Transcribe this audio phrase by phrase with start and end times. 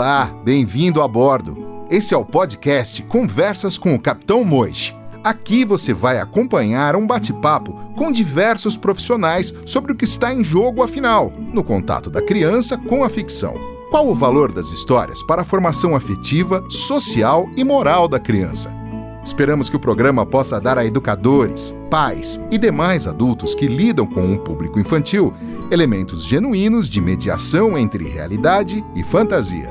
[0.00, 1.86] Olá, bem-vindo a bordo.
[1.90, 4.96] Esse é o podcast Conversas com o Capitão Moich.
[5.22, 10.82] Aqui você vai acompanhar um bate-papo com diversos profissionais sobre o que está em jogo
[10.82, 13.52] afinal, no contato da criança com a ficção.
[13.90, 18.74] Qual o valor das histórias para a formação afetiva, social e moral da criança?
[19.22, 24.22] Esperamos que o programa possa dar a educadores, pais e demais adultos que lidam com
[24.22, 25.34] um público infantil
[25.70, 29.70] elementos genuínos de mediação entre realidade e fantasia.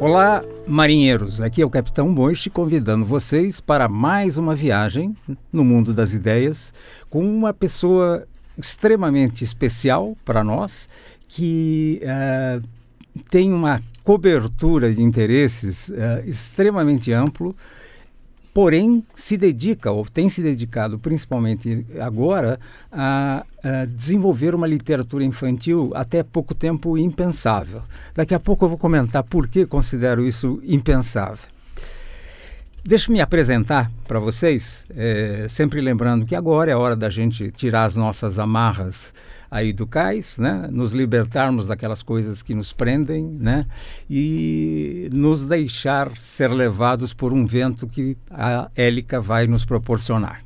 [0.00, 1.40] Olá, marinheiros.
[1.40, 5.12] Aqui é o Capitão Moiste convidando vocês para mais uma viagem
[5.52, 6.72] no mundo das ideias
[7.10, 8.24] com uma pessoa
[8.56, 10.88] extremamente especial para nós
[11.26, 12.64] que uh,
[13.28, 17.56] tem uma cobertura de interesses uh, extremamente amplo,
[18.58, 22.58] porém se dedica, ou tem se dedicado principalmente agora,
[22.90, 27.82] a, a, desenvolver uma literatura infantil até pouco tempo impensável.
[28.12, 31.48] Daqui a pouco eu vou comentar por que considero isso impensável.
[32.84, 37.94] Deixe-me apresentar para vocês, é, sempre lembrando que agora é hora da gente tirar as
[37.94, 39.14] nossas amarras
[39.50, 40.68] aí do cais, né?
[40.70, 43.66] nos libertarmos daquelas coisas que nos prendem né?
[44.08, 50.44] e nos deixar ser levados por um vento que a Élica vai nos proporcionar.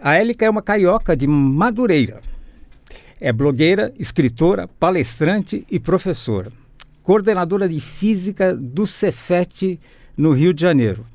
[0.00, 2.20] A Élica é uma carioca de Madureira.
[3.20, 6.52] É blogueira, escritora, palestrante e professora.
[7.02, 9.78] Coordenadora de Física do Cefet
[10.16, 11.06] no Rio de Janeiro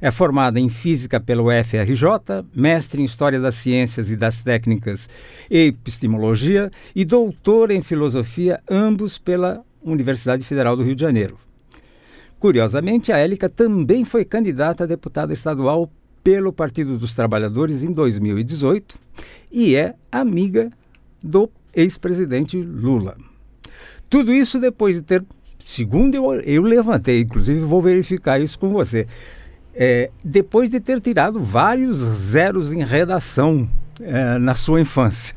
[0.00, 5.08] é formada em Física pelo FRJ, mestre em História das Ciências e das Técnicas
[5.50, 11.38] e Epistemologia e doutora em Filosofia, ambos pela Universidade Federal do Rio de Janeiro.
[12.38, 15.90] Curiosamente, a Élica também foi candidata a deputada estadual
[16.22, 18.98] pelo Partido dos Trabalhadores em 2018
[19.50, 20.70] e é amiga
[21.22, 23.16] do ex-presidente Lula.
[24.10, 25.24] Tudo isso depois de ter,
[25.64, 29.06] segundo eu, eu levantei, inclusive vou verificar isso com você,
[29.78, 33.68] é, depois de ter tirado vários zeros em redação
[34.00, 35.36] é, na sua infância.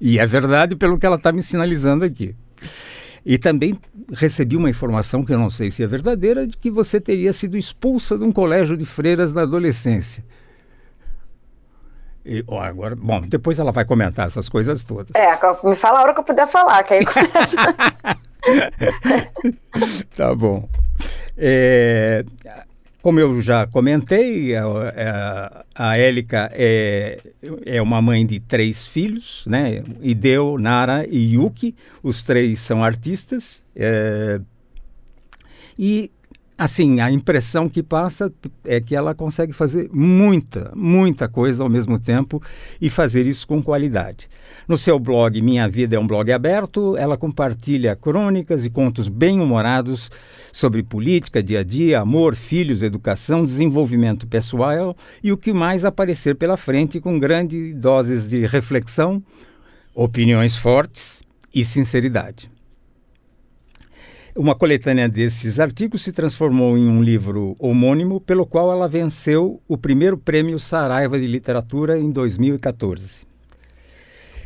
[0.00, 2.34] e é verdade pelo que ela está me sinalizando aqui.
[3.24, 3.78] E também
[4.12, 7.56] recebi uma informação que eu não sei se é verdadeira, de que você teria sido
[7.56, 10.22] expulsa de um colégio de freiras na adolescência.
[12.26, 15.14] E, ó, agora, bom, depois ela vai comentar essas coisas todas.
[15.14, 17.56] É, me fala a hora que eu puder falar, que aí começa.
[20.16, 20.68] tá bom.
[21.36, 22.24] É,
[23.04, 24.64] como eu já comentei, a,
[25.76, 27.20] a, a Élica é,
[27.66, 29.84] é uma mãe de três filhos, né?
[30.00, 31.76] Ideu, Nara e Yuki.
[32.02, 33.62] Os três são artistas.
[33.76, 34.40] É,
[35.78, 36.10] e,
[36.56, 38.32] assim, a impressão que passa
[38.64, 42.40] é que ela consegue fazer muita, muita coisa ao mesmo tempo
[42.80, 44.28] e fazer isso com qualidade.
[44.68, 50.10] No seu blog Minha Vida é um blog aberto, ela compartilha crônicas e contos bem-humorados
[50.52, 56.36] sobre política, dia a dia, amor, filhos, educação, desenvolvimento pessoal e o que mais aparecer
[56.36, 59.22] pela frente com grandes doses de reflexão,
[59.92, 61.22] opiniões fortes
[61.52, 62.53] e sinceridade.
[64.36, 69.78] Uma coletânea desses artigos se transformou em um livro homônimo, pelo qual ela venceu o
[69.78, 73.28] primeiro prêmio Saraiva de Literatura em 2014.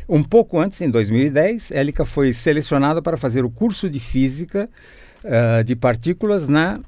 [0.07, 4.69] Um pouco antes, em 2010, Élica foi selecionada para fazer o curso de Física
[5.23, 6.79] uh, de partículas na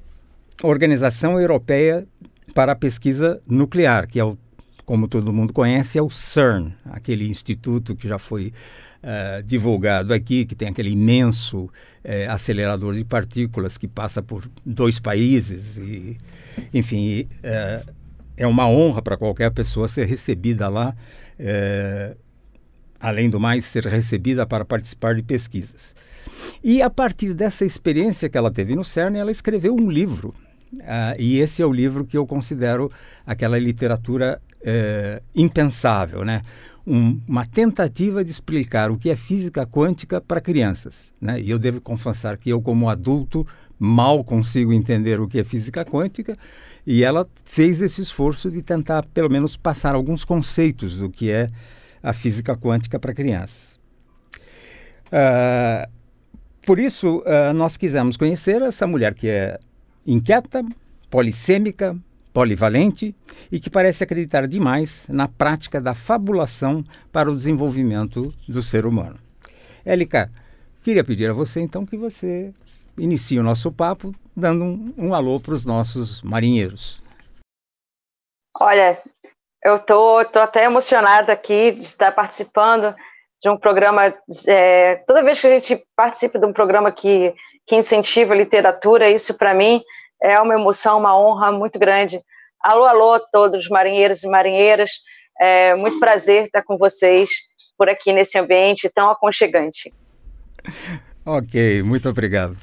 [0.61, 2.07] Organização Europeia
[2.53, 4.37] para a Pesquisa Nuclear, que é o,
[4.85, 8.53] como todo mundo conhece, é o CERN, aquele instituto que já foi
[9.03, 11.69] uh, divulgado aqui, que tem aquele imenso uh,
[12.29, 16.17] acelerador de partículas que passa por dois países e,
[16.73, 17.27] enfim,
[18.35, 20.95] é uma honra para qualquer pessoa ser recebida lá,
[22.99, 25.95] além do mais, ser recebida para participar de pesquisas.
[26.63, 30.33] E a partir dessa experiência que ela teve no CERN, ela escreveu um livro.
[30.73, 32.89] Uh, e esse é o livro que eu considero
[33.25, 36.41] aquela literatura uh, impensável, né?
[36.85, 41.13] Um, uma tentativa de explicar o que é física quântica para crianças.
[41.21, 41.39] Né?
[41.39, 43.45] E eu devo confessar que eu, como adulto,
[43.77, 46.35] mal consigo entender o que é física quântica,
[46.85, 51.49] e ela fez esse esforço de tentar, pelo menos, passar alguns conceitos do que é
[52.01, 53.79] a física quântica para crianças.
[55.07, 55.89] Uh,
[56.65, 59.59] por isso, uh, nós quisemos conhecer essa mulher que é
[60.05, 60.63] inquieta,
[61.09, 61.95] polissêmica,
[62.33, 63.15] polivalente
[63.51, 69.19] e que parece acreditar demais na prática da fabulação para o desenvolvimento do ser humano.
[69.85, 70.31] Élica,
[70.83, 72.53] queria pedir a você então que você
[72.97, 77.01] inicie o nosso papo dando um, um alô para os nossos marinheiros.
[78.59, 78.97] Olha,
[79.63, 82.95] Eu tô, tô até emocionada aqui de estar participando
[83.41, 84.13] de um programa.
[84.47, 87.33] É, toda vez que a gente participa de um programa que,
[87.67, 89.83] que incentiva a literatura, isso para mim
[90.21, 92.21] é uma emoção, uma honra muito grande.
[92.61, 94.91] Alô, alô, todos marinheiros e marinheiras.
[95.39, 97.29] É muito prazer estar com vocês
[97.77, 99.93] por aqui nesse ambiente tão aconchegante.
[101.23, 102.57] Ok, muito obrigado.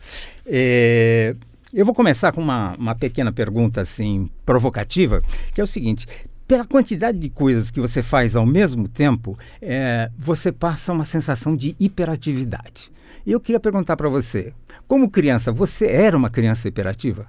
[0.45, 1.33] É,
[1.73, 5.23] eu vou começar com uma, uma pequena pergunta assim provocativa,
[5.55, 6.09] que é o seguinte:
[6.45, 11.55] pela quantidade de coisas que você faz ao mesmo tempo, é, você passa uma sensação
[11.55, 12.91] de hiperatividade.
[13.25, 14.53] E eu queria perguntar para você,
[14.89, 17.29] como criança, você era uma criança hiperativa?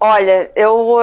[0.00, 0.98] Olha, eu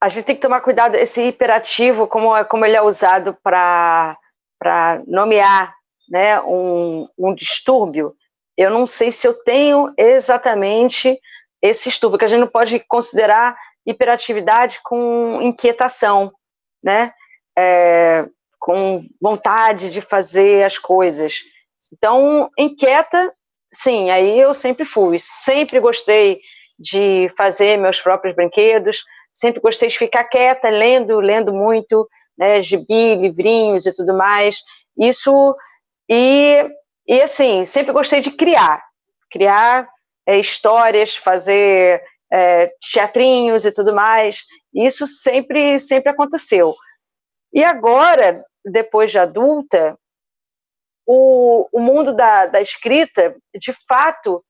[0.00, 4.16] a gente tem que tomar cuidado esse hiperativo como como ele é usado para
[4.58, 5.74] para nomear,
[6.08, 8.14] né, um, um distúrbio.
[8.56, 11.20] Eu não sei se eu tenho exatamente
[11.60, 16.32] esse distúrbio que a gente não pode considerar hiperatividade com inquietação,
[16.82, 17.12] né?
[17.56, 18.26] É,
[18.58, 21.42] com vontade de fazer as coisas.
[21.92, 23.32] Então, inquieta,
[23.72, 25.18] sim, aí eu sempre fui.
[25.20, 26.40] Sempre gostei
[26.78, 33.14] de fazer meus próprios brinquedos, sempre gostei de ficar quieta, lendo, lendo muito, né, gibi,
[33.14, 34.62] livrinhos e tudo mais.
[34.98, 35.54] Isso,
[36.08, 36.66] e,
[37.06, 38.82] e assim, sempre gostei de criar,
[39.30, 39.88] criar
[40.26, 42.02] é, histórias, fazer
[42.32, 44.44] é, teatrinhos e tudo mais.
[44.74, 46.74] Isso sempre, sempre aconteceu.
[47.52, 49.98] E agora, depois de adulta,
[51.06, 54.44] o, o mundo da, da escrita, de fato,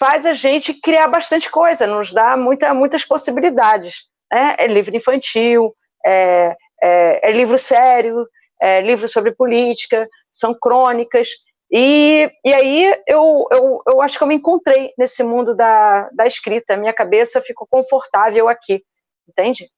[0.00, 4.06] faz a gente criar bastante coisa, nos dá muita, muitas possibilidades.
[4.32, 4.56] Né?
[4.58, 8.26] É livro infantil, é, é, é livro sério,
[8.60, 11.28] é livro sobre política, são crônicas,
[11.70, 16.26] e, e aí eu, eu, eu acho que eu me encontrei nesse mundo da, da
[16.26, 18.82] escrita, minha cabeça ficou confortável aqui,
[19.28, 19.68] entende?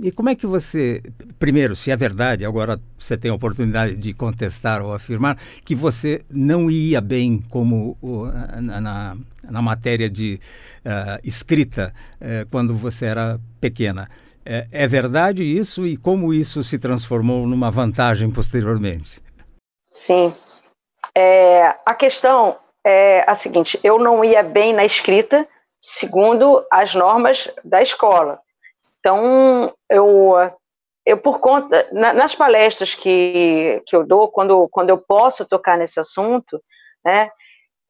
[0.00, 1.02] E como é que você,
[1.38, 6.22] primeiro, se é verdade, agora você tem a oportunidade de contestar ou afirmar, que você
[6.30, 7.96] não ia bem como
[8.62, 10.40] na, na matéria de
[10.84, 14.08] uh, escrita uh, quando você era pequena.
[14.46, 19.20] É, é verdade isso e como isso se transformou numa vantagem posteriormente?
[19.90, 20.32] Sim,
[21.14, 22.56] é, a questão
[22.86, 25.46] é a seguinte: eu não ia bem na escrita
[25.80, 28.40] segundo as normas da escola.
[29.08, 30.34] Então, eu,
[31.06, 35.78] eu por conta, na, nas palestras que, que eu dou, quando, quando eu posso tocar
[35.78, 36.62] nesse assunto,
[37.02, 37.30] né,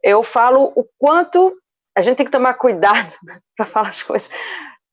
[0.01, 1.53] eu falo o quanto
[1.97, 3.13] a gente tem que tomar cuidado
[3.57, 4.31] para falar as coisas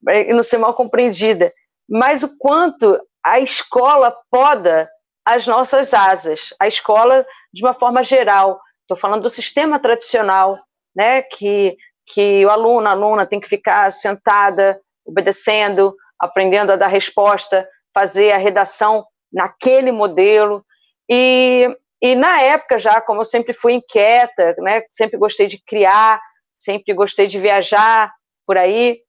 [0.07, 1.54] e não ser mal compreendida,
[1.88, 4.89] mas o quanto a escola poda
[5.24, 6.56] as nossas asas.
[6.60, 7.24] A escola,
[7.54, 10.60] de uma forma geral, estou falando do sistema tradicional,
[10.95, 16.88] né, que, que o aluno, a aluna tem que ficar sentada, obedecendo, aprendendo a dar
[16.88, 20.65] resposta, fazer a redação naquele modelo.
[21.09, 21.69] E,
[22.01, 26.21] e na época já, como eu sempre fui inquieta, né, sempre gostei de criar,
[26.53, 28.13] sempre gostei de viajar
[28.45, 29.00] por aí,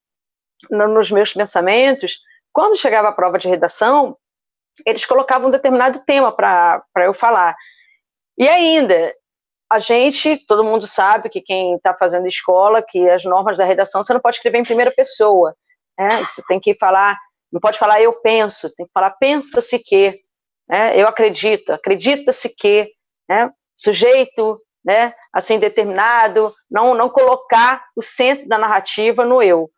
[0.70, 2.18] no, nos meus pensamentos,
[2.52, 4.16] quando chegava a prova de redação,
[4.84, 7.54] eles colocavam um determinado tema para eu falar.
[8.38, 9.14] E ainda,
[9.70, 14.02] a gente, todo mundo sabe que quem está fazendo escola, que as normas da redação,
[14.02, 15.54] você não pode escrever em primeira pessoa.
[15.98, 16.08] Né?
[16.48, 17.18] Tem que falar,
[17.52, 20.20] não pode falar eu penso, tem que falar pensa-se que,
[20.68, 21.00] né?
[21.00, 22.90] eu acredito, acredita-se que,
[23.28, 23.50] né?
[23.76, 25.12] sujeito, né?
[25.32, 29.70] assim, determinado, não, não colocar o centro da narrativa no eu.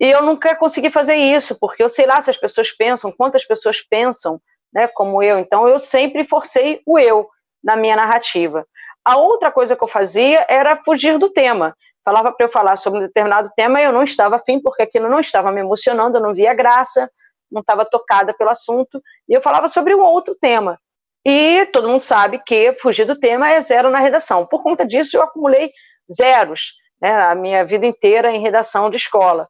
[0.00, 3.44] E eu nunca consegui fazer isso, porque eu sei lá se as pessoas pensam, quantas
[3.44, 4.40] pessoas pensam,
[4.72, 5.38] né, como eu.
[5.38, 7.28] Então eu sempre forcei o eu
[7.62, 8.66] na minha narrativa.
[9.04, 11.76] A outra coisa que eu fazia era fugir do tema.
[12.04, 15.08] Falava para eu falar sobre um determinado tema e eu não estava afim, porque aquilo
[15.08, 17.10] não estava me emocionando, eu não via graça,
[17.50, 20.78] não estava tocada pelo assunto, e eu falava sobre um outro tema.
[21.24, 24.46] E todo mundo sabe que fugir do tema é zero na redação.
[24.46, 25.70] Por conta disso, eu acumulei
[26.10, 29.48] zeros né, a minha vida inteira em redação de escola.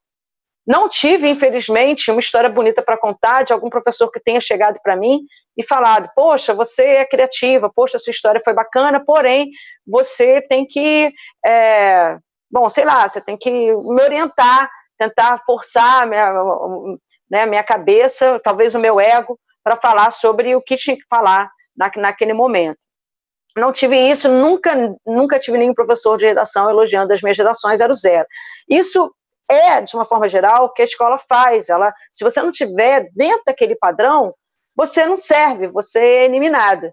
[0.66, 4.94] Não tive, infelizmente, uma história bonita para contar de algum professor que tenha chegado para
[4.94, 5.20] mim
[5.56, 9.50] e falado: Poxa, você é criativa, poxa, sua história foi bacana, porém,
[9.86, 11.12] você tem que.
[11.44, 12.16] É,
[12.50, 16.32] bom, sei lá, você tem que me orientar, tentar forçar minha,
[17.30, 21.50] né, minha cabeça, talvez o meu ego, para falar sobre o que tinha que falar
[21.76, 22.78] na, naquele momento.
[23.56, 24.72] Não tive isso, nunca,
[25.06, 28.26] nunca tive nenhum professor de redação elogiando as minhas redações, era o zero.
[28.68, 29.12] Isso
[29.48, 31.68] é, de uma forma geral, o que a escola faz.
[31.68, 34.32] Ela, se você não tiver dentro daquele padrão,
[34.76, 36.92] você não serve, você é eliminado.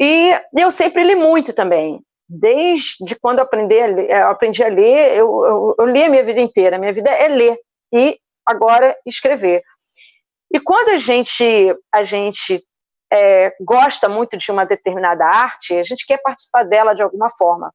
[0.00, 2.02] E eu sempre li muito também.
[2.28, 6.08] Desde quando eu aprendi a ler, eu aprendi a ler, eu, eu, eu li a
[6.08, 6.78] minha vida inteira.
[6.78, 7.58] Minha vida é ler
[7.92, 9.62] e agora escrever.
[10.52, 11.44] E quando a gente,
[11.92, 12.64] a gente
[13.12, 17.72] é, gosta muito de uma determinada arte, a gente quer participar dela de alguma forma.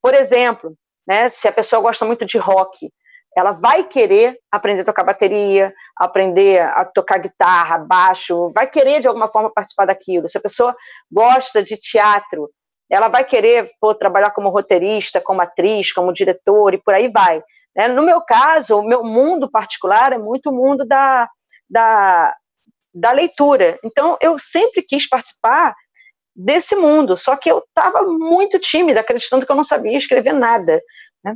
[0.00, 0.74] Por exemplo,
[1.06, 2.90] né, se a pessoa gosta muito de rock,
[3.36, 9.08] ela vai querer aprender a tocar bateria, aprender a tocar guitarra, baixo, vai querer de
[9.08, 10.28] alguma forma participar daquilo.
[10.28, 10.74] Se a pessoa
[11.10, 12.50] gosta de teatro,
[12.90, 17.42] ela vai querer pô, trabalhar como roteirista, como atriz, como diretor e por aí vai.
[17.76, 17.88] Né?
[17.88, 21.28] No meu caso, o meu mundo particular é muito o mundo da,
[21.68, 22.34] da,
[22.94, 23.78] da leitura.
[23.84, 25.74] Então, eu sempre quis participar
[26.34, 30.80] desse mundo, só que eu estava muito tímida, acreditando que eu não sabia escrever nada.
[31.24, 31.34] Né?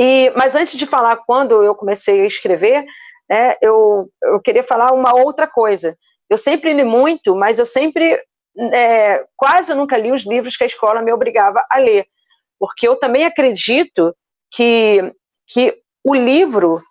[0.00, 2.86] E, mas antes de falar quando eu comecei a escrever,
[3.30, 5.96] né, eu, eu queria falar uma outra coisa.
[6.28, 8.18] Eu sempre li muito, mas eu sempre
[8.72, 12.06] é, quase nunca li os livros que a escola me obrigava a ler,
[12.58, 14.14] porque eu também acredito
[14.50, 15.12] que,
[15.46, 16.82] que o livro,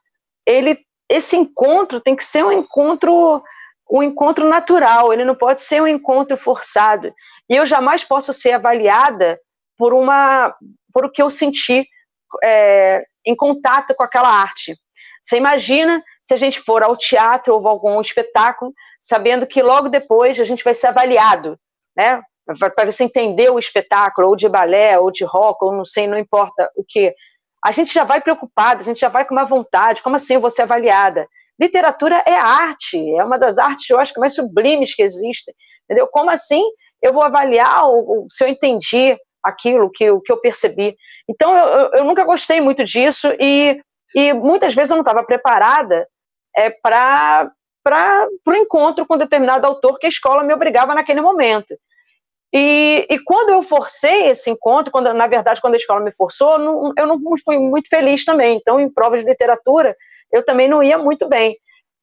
[0.45, 3.43] ele, esse encontro tem que ser um encontro
[3.89, 7.13] um encontro natural, ele não pode ser um encontro forçado.
[7.49, 9.39] E eu jamais posso ser avaliada
[9.77, 10.53] por uma
[10.93, 11.87] por o que eu senti
[12.43, 14.75] é, em contato com aquela arte.
[15.21, 20.37] Você imagina se a gente for ao teatro ou algum espetáculo, sabendo que logo depois
[20.37, 21.57] a gente vai ser avaliado,
[21.95, 22.21] né?
[22.75, 26.17] Para você entender o espetáculo, ou de balé, ou de rock, ou não sei, não
[26.17, 27.13] importa o que.
[27.63, 30.01] A gente já vai preocupado, a gente já vai com uma vontade.
[30.01, 31.25] Como assim eu vou ser avaliada?
[31.59, 35.53] Literatura é arte, é uma das artes, eu acho, mais sublimes que existem.
[35.85, 36.07] Entendeu?
[36.07, 36.61] Como assim
[37.01, 40.93] eu vou avaliar o, o se eu entendi aquilo que, que eu percebi?
[41.29, 43.81] Então, eu, eu nunca gostei muito disso e,
[44.13, 46.05] e muitas vezes eu não estava preparada
[46.57, 47.51] é, para
[48.45, 51.77] o encontro com determinado autor que a escola me obrigava naquele momento.
[52.53, 56.57] E, e, quando eu forcei esse encontro, quando na verdade quando a escola me forçou,
[56.57, 58.57] não, eu não fui muito feliz também.
[58.57, 59.95] Então, em provas de literatura,
[60.31, 61.57] eu também não ia muito bem.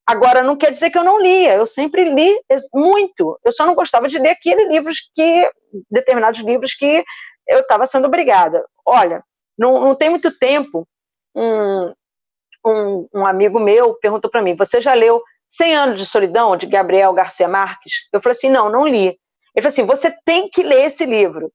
[0.07, 2.39] Agora, não quer dizer que eu não lia, eu sempre li
[2.75, 3.39] muito.
[3.43, 5.51] Eu só não gostava de ler aqueles livros que,
[5.91, 7.03] determinados livros que
[7.49, 8.63] eu estava sendo obrigada.
[8.87, 9.25] Olha,
[9.59, 10.87] não, não tem muito tempo,
[11.35, 11.95] um,
[12.65, 16.67] um, um amigo meu perguntou para mim: Você já leu 100 Anos de Solidão, de
[16.67, 18.09] Gabriel Garcia Marques?
[18.13, 19.07] Eu falei assim: Não, não li.
[19.09, 21.53] Ele falou assim: Você tem que ler esse livro.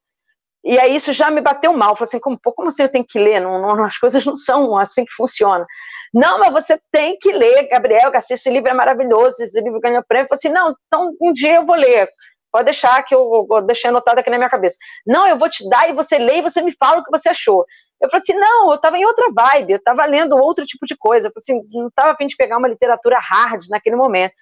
[0.64, 1.92] E aí isso já me bateu mal.
[1.92, 3.40] Eu falei assim: Como, como assim eu tenho que ler?
[3.40, 5.66] Não, não, as coisas não são assim que funciona.
[6.14, 10.04] Não, mas você tem que ler, Gabriel Garcia, esse livro é maravilhoso, esse livro ganhou
[10.08, 10.26] prêmio.
[10.26, 12.10] Eu falei assim: Não, então um dia eu vou ler.
[12.52, 14.78] Pode deixar que eu, eu deixei anotado aqui na minha cabeça.
[15.06, 17.30] Não, eu vou te dar e você lê e você me fala o que você
[17.30, 17.64] achou.
[18.02, 20.96] Eu falei assim, não, eu estava em outra vibe, eu estava lendo outro tipo de
[20.96, 24.34] coisa, eu falei assim, não estava a fim de pegar uma literatura hard naquele momento.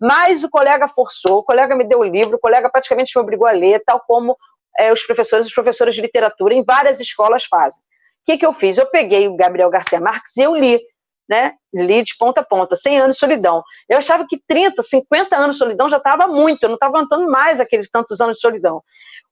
[0.00, 3.46] Mas o colega forçou, o colega me deu o livro, o colega praticamente me obrigou
[3.46, 4.36] a ler, tal como
[4.78, 7.80] é, os professores os professores de literatura em várias escolas fazem.
[7.80, 8.78] O que, que eu fiz?
[8.78, 10.80] Eu peguei o Gabriel Garcia Marques e eu li
[11.28, 11.54] né?
[11.72, 13.62] Li de ponta a ponta, 100 anos de solidão.
[13.88, 17.30] Eu achava que 30, 50 anos de solidão já estava muito, eu não estava aguentando
[17.30, 18.82] mais aqueles tantos anos de solidão.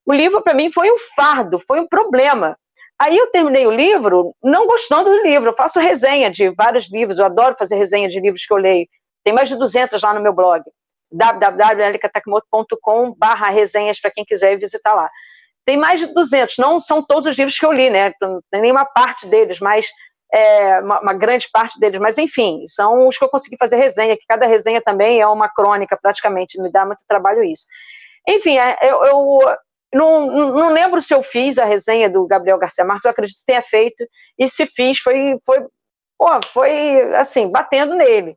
[0.07, 2.57] O livro, para mim, foi um fardo, foi um problema.
[3.01, 7.19] Aí eu terminei o livro não gostando do livro, eu faço resenha de vários livros,
[7.19, 8.87] eu adoro fazer resenha de livros que eu leio.
[9.25, 10.63] Tem mais de 200 lá no meu blog,
[11.11, 15.09] www.elicatakemoto.com barra resenhas para quem quiser visitar lá.
[15.65, 18.13] Tem mais de 200, não são todos os livros que eu li, né?
[18.21, 19.87] Não tem nenhuma parte deles, mas
[20.31, 24.15] é, uma, uma, grande parte deles, mas enfim, são os que eu consegui fazer resenha,
[24.15, 27.65] que cada resenha também é uma crônica, praticamente, me dá muito trabalho isso.
[28.29, 29.41] Enfim, é, eu
[29.93, 33.45] não, não, lembro se eu fiz a resenha do Gabriel Garcia Marques, eu acredito que
[33.45, 34.05] tenha feito,
[34.39, 35.67] e se fiz, foi, foi,
[36.19, 38.37] pô, foi assim, batendo nele.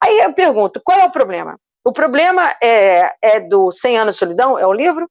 [0.00, 1.58] Aí eu pergunto, qual é o problema?
[1.84, 5.08] O problema é, é do 100 anos de solidão, é o livro,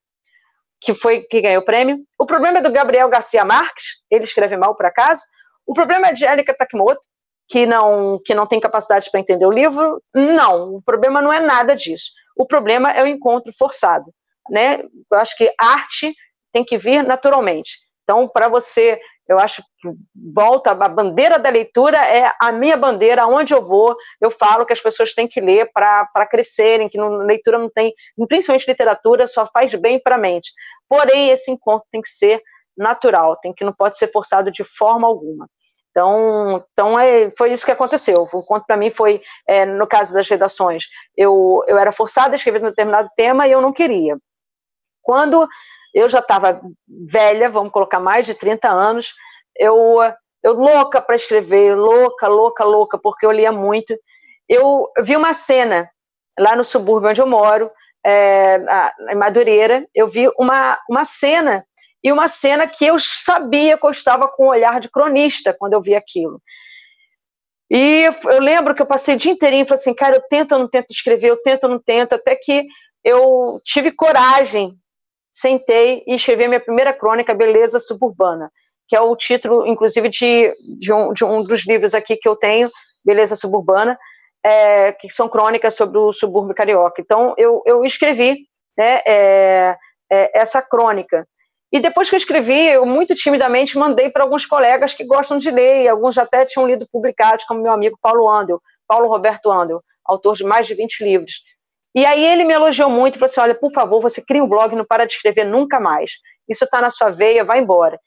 [0.79, 1.99] que foi que ganhou o prêmio.
[2.19, 5.23] O problema é do Gabriel Garcia Marques, ele escreve mal por acaso,
[5.65, 7.01] o problema é de Erika Takimoto,
[7.47, 10.01] que não, que não tem capacidade para entender o livro.
[10.13, 12.11] Não, o problema não é nada disso.
[12.35, 14.05] O problema é o encontro forçado.
[14.50, 14.83] Né?
[15.12, 16.13] Eu acho que arte
[16.51, 17.79] tem que vir naturalmente.
[18.03, 19.89] Então, para você, eu acho que
[20.33, 24.73] volta, a bandeira da leitura é a minha bandeira, aonde eu vou, eu falo que
[24.73, 27.93] as pessoas têm que ler para crescerem, que não, leitura não tem,
[28.27, 30.51] principalmente literatura, só faz bem para a mente.
[30.89, 32.41] Porém, esse encontro tem que ser
[32.77, 35.47] natural, tem que não pode ser forçado de forma alguma.
[35.91, 38.27] Então, então é, foi isso que aconteceu.
[38.33, 40.85] O conto para mim foi, é, no caso das redações,
[41.15, 44.17] eu, eu era forçada a escrever um determinado tema e eu não queria.
[45.03, 45.48] Quando
[45.93, 49.13] eu já estava velha, vamos colocar mais de 30 anos,
[49.55, 50.00] eu,
[50.41, 53.95] eu louca para escrever, louca, louca, louca, porque eu lia muito.
[54.50, 55.89] Eu vi uma cena
[56.39, 57.69] lá no subúrbio onde eu moro,
[58.05, 58.60] é,
[59.12, 61.63] em Madureira, eu vi uma, uma cena
[62.03, 65.74] e uma cena que eu sabia que eu estava com o olhar de cronista quando
[65.74, 66.41] eu vi aquilo.
[67.72, 70.51] E eu lembro que eu passei o dia inteirinho e falei assim, cara, eu tento
[70.51, 72.65] ou não tento escrever, eu tento ou não tento, até que
[73.03, 74.77] eu tive coragem,
[75.33, 78.51] sentei e escrevi a minha primeira crônica, Beleza Suburbana,
[78.87, 82.35] que é o título, inclusive, de, de, um, de um dos livros aqui que eu
[82.35, 82.69] tenho,
[83.03, 83.97] Beleza Suburbana,
[84.45, 87.01] é, que são crônicas sobre o subúrbio carioca.
[87.01, 88.45] Então, eu, eu escrevi
[88.77, 89.75] né, é,
[90.11, 91.27] é, essa crônica.
[91.71, 95.49] E depois que eu escrevi, eu muito timidamente mandei para alguns colegas que gostam de
[95.49, 99.81] ler, e alguns até tinham lido publicados, como meu amigo Paulo Andel, Paulo Roberto Andel,
[100.05, 101.41] autor de mais de 20 livros.
[101.95, 104.75] E aí ele me elogiou muito falou assim: olha, por favor, você cria um blog,
[104.75, 106.13] não para de escrever nunca mais.
[106.50, 108.00] Isso está na sua veia, vai embora.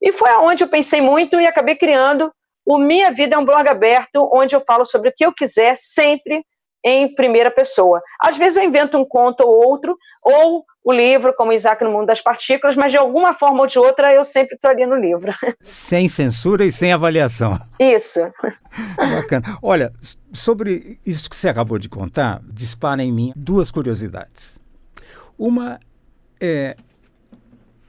[0.00, 2.32] E foi aonde eu pensei muito e acabei criando
[2.64, 5.76] o Minha Vida é um blog aberto, onde eu falo sobre o que eu quiser,
[5.76, 6.44] sempre
[6.84, 8.00] em primeira pessoa.
[8.20, 12.06] Às vezes eu invento um conto ou outro, ou o livro, como Isaac no Mundo
[12.06, 15.32] das Partículas, mas de alguma forma ou de outra eu sempre estou ali no livro.
[15.60, 17.60] Sem censura e sem avaliação.
[17.78, 18.20] Isso.
[18.96, 19.58] Bacana.
[19.62, 19.92] Olha,
[20.32, 24.58] sobre isso que você acabou de contar, dispara em mim duas curiosidades.
[25.38, 25.78] Uma
[26.40, 26.76] é.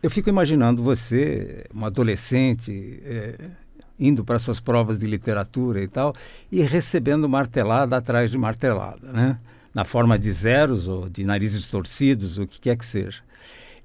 [0.04, 3.52] Eu fico imaginando você, uma adolescente, é,
[4.00, 6.16] indo para suas provas de literatura e tal,
[6.52, 9.38] e recebendo martelada atrás de martelada, né?
[9.74, 13.22] Na forma de zeros ou de narizes torcidos, o que quer que seja.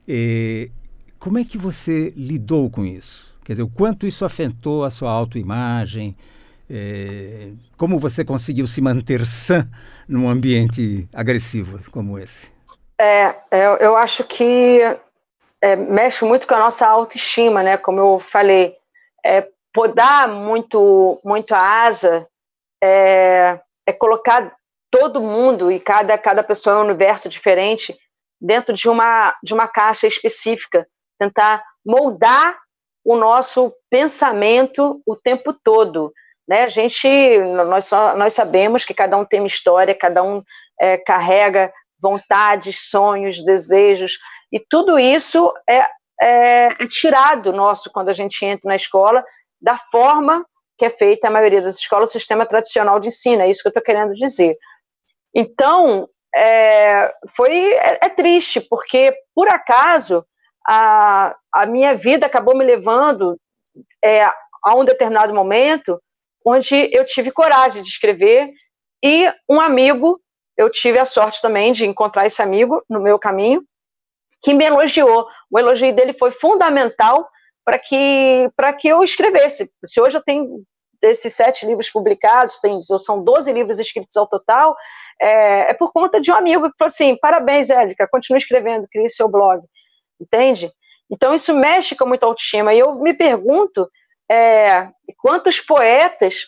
[0.07, 0.71] E
[1.19, 3.35] como é que você lidou com isso?
[3.45, 6.17] Quer dizer, o quanto isso afetou a sua autoimagem?
[6.69, 9.69] É, como você conseguiu se manter sã
[10.09, 12.51] num ambiente agressivo como esse?
[13.01, 14.81] É, eu, é, eu acho que
[15.63, 17.77] é, mexe muito com a nossa autoestima, né?
[17.77, 18.75] Como eu falei,
[19.25, 22.27] é, podar muito, muito a asa
[22.83, 24.56] é, é colocar
[24.99, 27.95] todo mundo e cada, cada pessoa é um universo diferente
[28.41, 30.87] dentro de uma, de uma caixa específica,
[31.19, 32.59] tentar moldar
[33.05, 36.13] o nosso pensamento o tempo todo.
[36.49, 36.63] Né?
[36.63, 37.09] A gente,
[37.67, 40.43] nós, só, nós sabemos que cada um tem uma história, cada um
[40.81, 44.19] é, carrega vontades, sonhos, desejos,
[44.51, 45.87] e tudo isso é,
[46.23, 49.23] é, é tirado nosso quando a gente entra na escola
[49.61, 50.45] da forma
[50.79, 53.69] que é feita a maioria das escolas, o sistema tradicional de ensino, é isso que
[53.69, 54.57] eu estou querendo dizer.
[55.39, 60.25] Então, é, foi, é, é, triste, porque, por acaso,
[60.67, 63.39] a, a minha vida acabou me levando
[64.03, 66.01] é, a um determinado momento
[66.43, 68.51] onde eu tive coragem de escrever
[69.05, 70.19] e um amigo,
[70.57, 73.63] eu tive a sorte também de encontrar esse amigo no meu caminho,
[74.43, 75.27] que me elogiou.
[75.51, 77.29] O elogio dele foi fundamental
[77.63, 78.49] para que,
[78.81, 79.71] que eu escrevesse.
[79.85, 80.63] Se hoje eu tenho
[81.01, 84.77] desses sete livros publicados, tem, são 12 livros escritos ao total,
[85.21, 89.09] é, é, por conta de um amigo que falou assim: parabéns, Érica, continue escrevendo, crie
[89.09, 89.63] seu blog.
[90.21, 90.73] Entende?
[91.11, 92.75] Então isso mexe com muita autoestima.
[92.75, 93.89] E eu me pergunto
[94.31, 96.47] é, quantos poetas,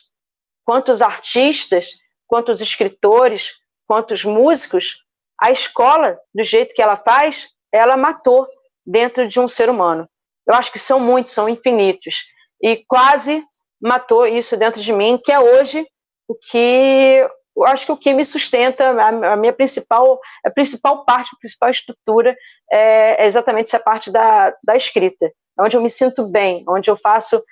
[0.65, 1.93] quantos artistas,
[2.27, 3.55] quantos escritores,
[3.87, 5.05] quantos músicos,
[5.41, 8.47] a escola, do jeito que ela faz, ela matou
[8.85, 10.09] dentro de um ser humano.
[10.47, 12.25] Eu acho que são muitos, são infinitos.
[12.61, 13.45] E quase
[13.81, 15.87] matou isso dentro de mim, que é hoje
[16.29, 21.31] o que eu acho que o que me sustenta, a, minha principal, a principal parte,
[21.35, 22.37] a principal estrutura
[22.71, 26.88] é, é exatamente essa parte da, da escrita, é onde eu me sinto bem, onde
[26.88, 27.43] eu faço,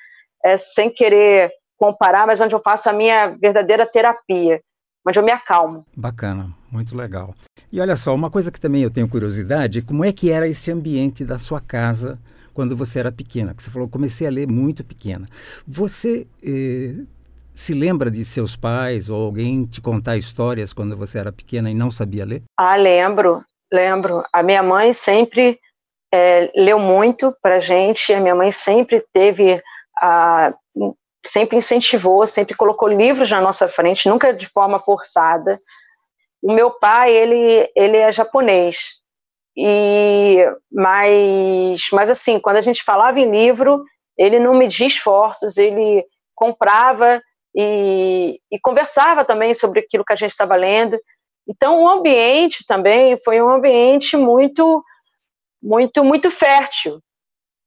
[0.45, 4.61] é, sem querer comparar, mas onde eu faço a minha verdadeira terapia,
[5.07, 5.85] onde eu me acalmo.
[5.97, 7.35] Bacana, muito legal.
[7.73, 10.71] E olha só, uma coisa que também eu tenho curiosidade, como é que era esse
[10.71, 12.17] ambiente da sua casa
[12.57, 15.27] quando você era pequena, que você falou, comecei a ler muito pequena.
[15.69, 17.05] Você eh,
[17.53, 21.75] se lembra de seus pais ou alguém te contar histórias quando você era pequena e
[21.75, 22.43] não sabia ler?
[22.59, 24.25] Ah, lembro, lembro.
[24.33, 25.61] A minha mãe sempre
[26.11, 28.15] é, leu muito para gente.
[28.15, 29.63] A minha mãe sempre teve,
[30.01, 30.55] a,
[31.27, 35.59] sempre incentivou, sempre colocou livros na nossa frente, nunca de forma forçada.
[36.43, 38.95] O meu pai, ele, ele é japonês.
[39.57, 43.83] E mas, mas assim, quando a gente falava em livro,
[44.19, 47.23] ele não media esforços, ele comprava
[47.55, 50.99] e, e conversava também sobre aquilo que a gente estava lendo.
[51.49, 54.85] Então, o ambiente também foi um ambiente muito,
[55.63, 57.01] muito, muito fértil,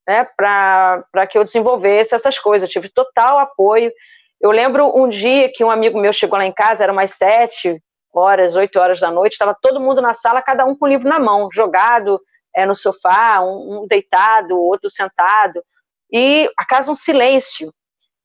[0.08, 2.67] né, para que eu desenvolvesse essas coisas.
[2.67, 3.91] Eu tive total apoio.
[4.39, 7.82] Eu lembro um dia que um amigo meu chegou lá em casa, era mais sete,
[8.13, 11.08] horas, oito horas da noite, estava todo mundo na sala, cada um com o livro
[11.08, 12.19] na mão, jogado
[12.56, 15.63] é, no sofá, um, um deitado, outro sentado,
[16.12, 17.72] e a casa um silêncio.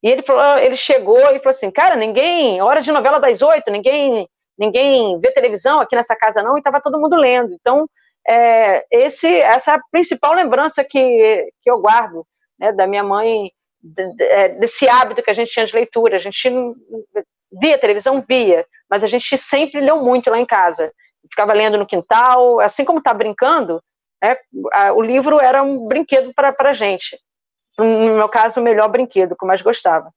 [0.02, 3.70] E ele falou, ele chegou e falou assim, cara, ninguém, hora de novela das oito,
[3.70, 7.54] ninguém, ninguém vê televisão aqui nessa casa não, e estava todo mundo lendo.
[7.54, 7.88] Então,
[8.26, 12.26] é, esse, essa é a principal lembrança que, que eu guardo
[12.58, 13.50] né, da minha mãe
[14.20, 16.16] é, desse hábito que a gente tinha de leitura.
[16.16, 16.50] A gente
[17.60, 20.92] via televisão, via, mas a gente sempre leu muito lá em casa.
[21.30, 23.80] Ficava lendo no quintal, assim como está brincando,
[24.22, 24.38] é,
[24.72, 27.18] a, o livro era um brinquedo para a gente.
[27.78, 30.10] No meu caso, o melhor brinquedo, que eu mais gostava.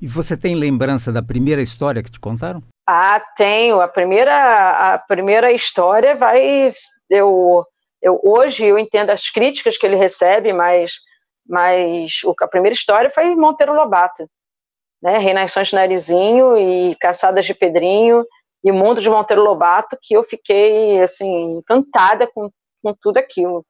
[0.00, 2.62] E você tem lembrança da primeira história que te contaram?
[2.88, 3.80] Ah, tenho.
[3.80, 6.70] A primeira, a primeira história vai.
[7.10, 7.66] Eu,
[8.00, 10.92] eu hoje eu entendo as críticas que ele recebe, mas,
[11.46, 14.26] mas a primeira história foi Monteiro Lobato,
[15.02, 15.18] né?
[15.18, 18.24] Reinações de Narizinho e Caçadas de Pedrinho
[18.62, 22.50] e Mundo de Monteiro Lobato, que eu fiquei assim encantada com,
[22.82, 23.64] com tudo aquilo,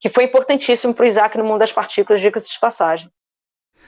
[0.00, 3.10] que foi importantíssimo para o Isaac no mundo das partículas, dicas de passagem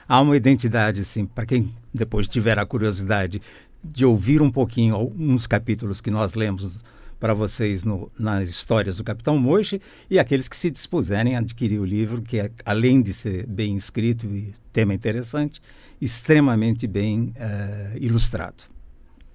[0.07, 3.41] há uma identidade, assim, para quem depois tiver a curiosidade
[3.83, 6.83] de ouvir um pouquinho uns capítulos que nós lemos
[7.19, 11.79] para vocês no, nas histórias do Capitão Moche e aqueles que se dispuserem a adquirir
[11.79, 15.61] o livro, que é, além de ser bem escrito e tema interessante,
[16.01, 18.63] extremamente bem uh, ilustrado.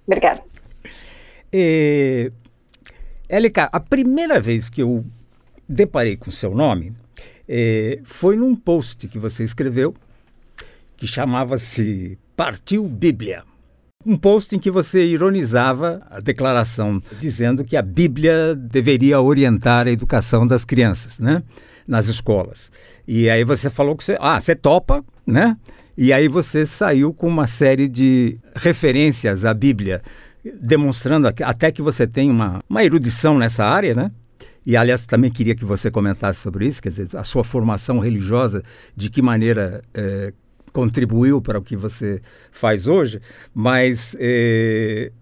[0.07, 0.43] Obrigada.
[1.53, 2.31] É,
[3.29, 5.05] Elica, a primeira vez que eu
[5.69, 6.93] deparei com seu nome
[7.49, 9.95] é, foi num post que você escreveu
[10.97, 13.43] que chamava-se Partiu Bíblia.
[14.05, 19.91] Um post em que você ironizava a declaração, dizendo que a Bíblia deveria orientar a
[19.91, 21.43] educação das crianças, né?
[21.87, 22.73] Nas escolas.
[23.07, 25.55] E aí você falou que você, ah, você topa, né?
[25.99, 30.01] E aí você saiu com uma série de referências à Bíblia,
[30.63, 34.11] demonstrando até que você tem uma, uma erudição nessa área, né?
[34.65, 38.63] E, aliás, também queria que você comentasse sobre isso, quer dizer, a sua formação religiosa,
[38.97, 40.33] de que maneira é,
[40.73, 43.21] contribuiu para o que você faz hoje,
[43.55, 45.13] mas eh,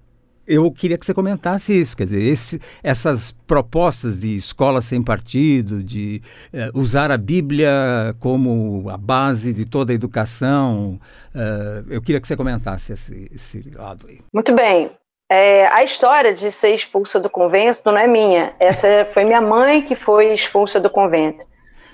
[0.48, 5.82] eu queria que você comentasse isso, quer dizer, esse, essas propostas de escola sem partido,
[5.82, 7.70] de eh, usar a Bíblia
[8.18, 10.98] como a base de toda a educação,
[11.34, 14.20] eh, eu queria que você comentasse esse, esse lado aí.
[14.34, 14.90] Muito bem.
[15.30, 18.54] É, a história de ser expulsa do convento não é minha.
[18.58, 21.44] Essa foi minha mãe que foi expulsa do convento.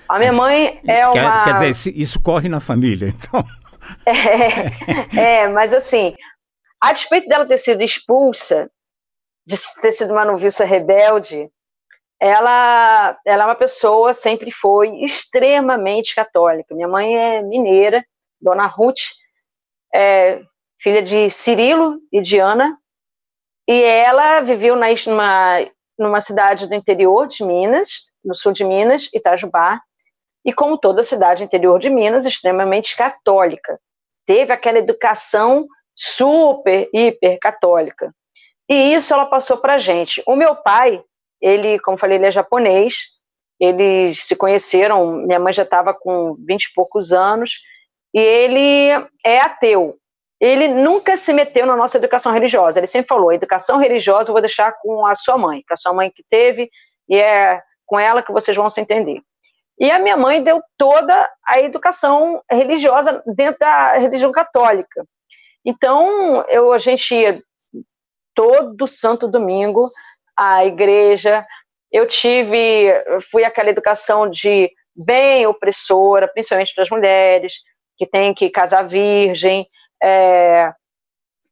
[0.07, 1.43] A minha mãe é uma.
[1.43, 3.43] Quer dizer, isso, isso corre na família, então.
[4.07, 6.15] É, é, mas assim,
[6.81, 8.67] a despeito dela ter sido expulsa,
[9.45, 11.51] de ter sido uma noviça rebelde,
[12.19, 16.73] ela, ela é uma pessoa, sempre foi extremamente católica.
[16.73, 18.03] Minha mãe é mineira,
[18.41, 19.01] Dona Ruth,
[19.93, 20.41] é
[20.79, 22.77] filha de Cirilo e Diana,
[23.67, 29.09] e ela viveu na, numa, numa cidade do interior de Minas, no sul de Minas,
[29.13, 29.81] Itajubá,
[30.45, 33.79] e como toda cidade interior de Minas, extremamente católica.
[34.25, 38.13] Teve aquela educação super, hiper católica.
[38.69, 40.21] E isso ela passou para a gente.
[40.25, 41.01] O meu pai,
[41.41, 43.15] ele, como falei, ele é japonês,
[43.59, 47.59] eles se conheceram, minha mãe já estava com vinte e poucos anos,
[48.13, 48.91] e ele
[49.25, 49.95] é ateu.
[50.39, 54.41] Ele nunca se meteu na nossa educação religiosa, ele sempre falou, educação religiosa eu vou
[54.41, 56.69] deixar com a sua mãe, com a sua mãe que teve,
[57.07, 59.21] e é com ela que vocês vão se entender.
[59.79, 65.05] E a minha mãe deu toda a educação religiosa dentro da religião católica.
[65.65, 67.41] Então, eu, a gente ia
[68.33, 69.89] todo santo domingo
[70.37, 71.45] à igreja.
[71.91, 72.91] Eu tive,
[73.31, 77.55] fui aquela educação de bem opressora, principalmente para as mulheres,
[77.97, 79.67] que tem que casar virgem.
[80.01, 80.71] É,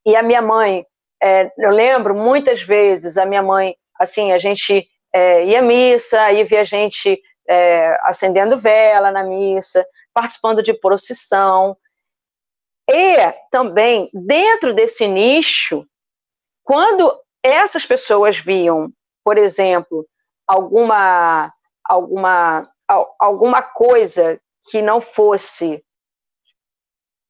[0.06, 0.86] e a minha mãe,
[1.22, 6.22] é, eu lembro muitas vezes, a minha mãe, assim, a gente é, ia à missa,
[6.22, 11.78] aí via a gente é, acendendo vela na missa, participando de procissão.
[12.90, 15.86] E também, dentro desse nicho,
[16.64, 18.92] quando essas pessoas viam,
[19.24, 20.08] por exemplo,
[20.48, 21.52] alguma,
[21.84, 22.64] alguma,
[23.20, 25.84] alguma coisa que não fosse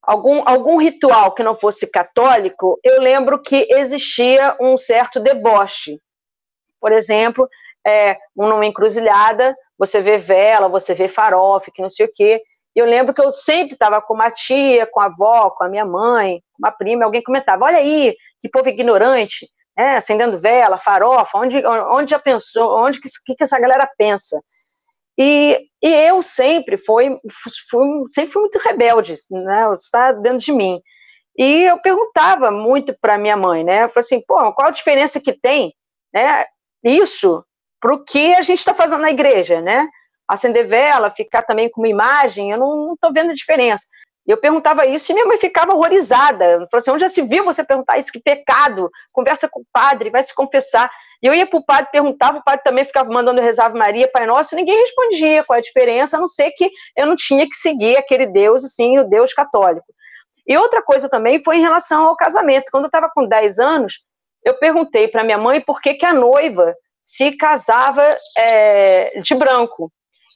[0.03, 5.99] algum, algum ritual que não fosse católico, eu lembro que existia um certo deboche.
[6.79, 7.47] Por exemplo,
[7.87, 12.41] é, numa encruzilhada, você vê vela, você vê farofa, que não sei o quê.
[12.75, 15.69] E eu lembro que eu sempre estava com uma tia, com a avó, com a
[15.69, 20.77] minha mãe, com uma prima, alguém comentava, olha aí, que povo ignorante, né, acendendo vela,
[20.77, 24.41] farofa, onde, onde já pensou, onde que, que essa galera pensa?
[25.17, 27.15] E, e eu sempre fui,
[27.69, 30.81] fui, sempre fui muito rebelde, né, está dentro de mim.
[31.37, 35.19] E eu perguntava muito para minha mãe, né, eu falei assim, pô, qual a diferença
[35.19, 35.75] que tem,
[36.11, 36.45] né,
[36.83, 37.43] isso
[37.83, 39.89] para o que a gente está fazendo na igreja, né?
[40.25, 43.83] Acender vela, ficar também com uma imagem, eu não estou vendo a diferença.
[44.25, 46.45] Eu perguntava isso e minha mãe ficava horrorizada.
[46.45, 48.09] Falou assim: onde já se viu você perguntar isso?
[48.09, 48.89] Que pecado!
[49.11, 50.89] Conversa com o padre, vai se confessar.
[51.21, 54.25] E eu ia para o padre, perguntava, o padre também ficava mandando rezar Maria, Pai
[54.25, 57.55] Nosso, e ninguém respondia qual a diferença, a não ser que eu não tinha que
[57.57, 59.87] seguir aquele Deus, assim, o Deus católico.
[60.47, 62.71] E outra coisa também foi em relação ao casamento.
[62.71, 64.05] Quando eu estava com 10 anos,
[64.45, 69.91] eu perguntei para minha mãe por que, que a noiva se casava é, de branco.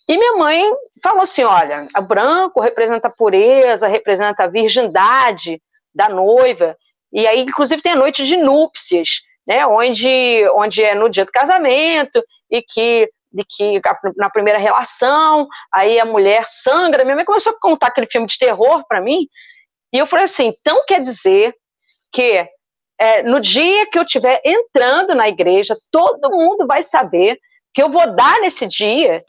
[0.08, 0.69] E minha mãe
[1.01, 5.62] falou assim: olha, o branco representa a pureza, representa a virgindade
[5.93, 6.75] da noiva.
[7.12, 11.32] E aí, inclusive, tem a noite de núpcias, né, onde, onde é no dia do
[11.32, 13.82] casamento e que de que
[14.15, 17.03] na primeira relação, aí a mulher sangra.
[17.03, 19.27] Minha mãe começou a contar aquele filme de terror para mim,
[19.93, 21.53] e eu falei assim: então quer dizer
[22.12, 22.47] que
[22.99, 27.39] é, no dia que eu estiver entrando na igreja, todo mundo vai saber
[27.73, 29.23] que eu vou dar nesse dia,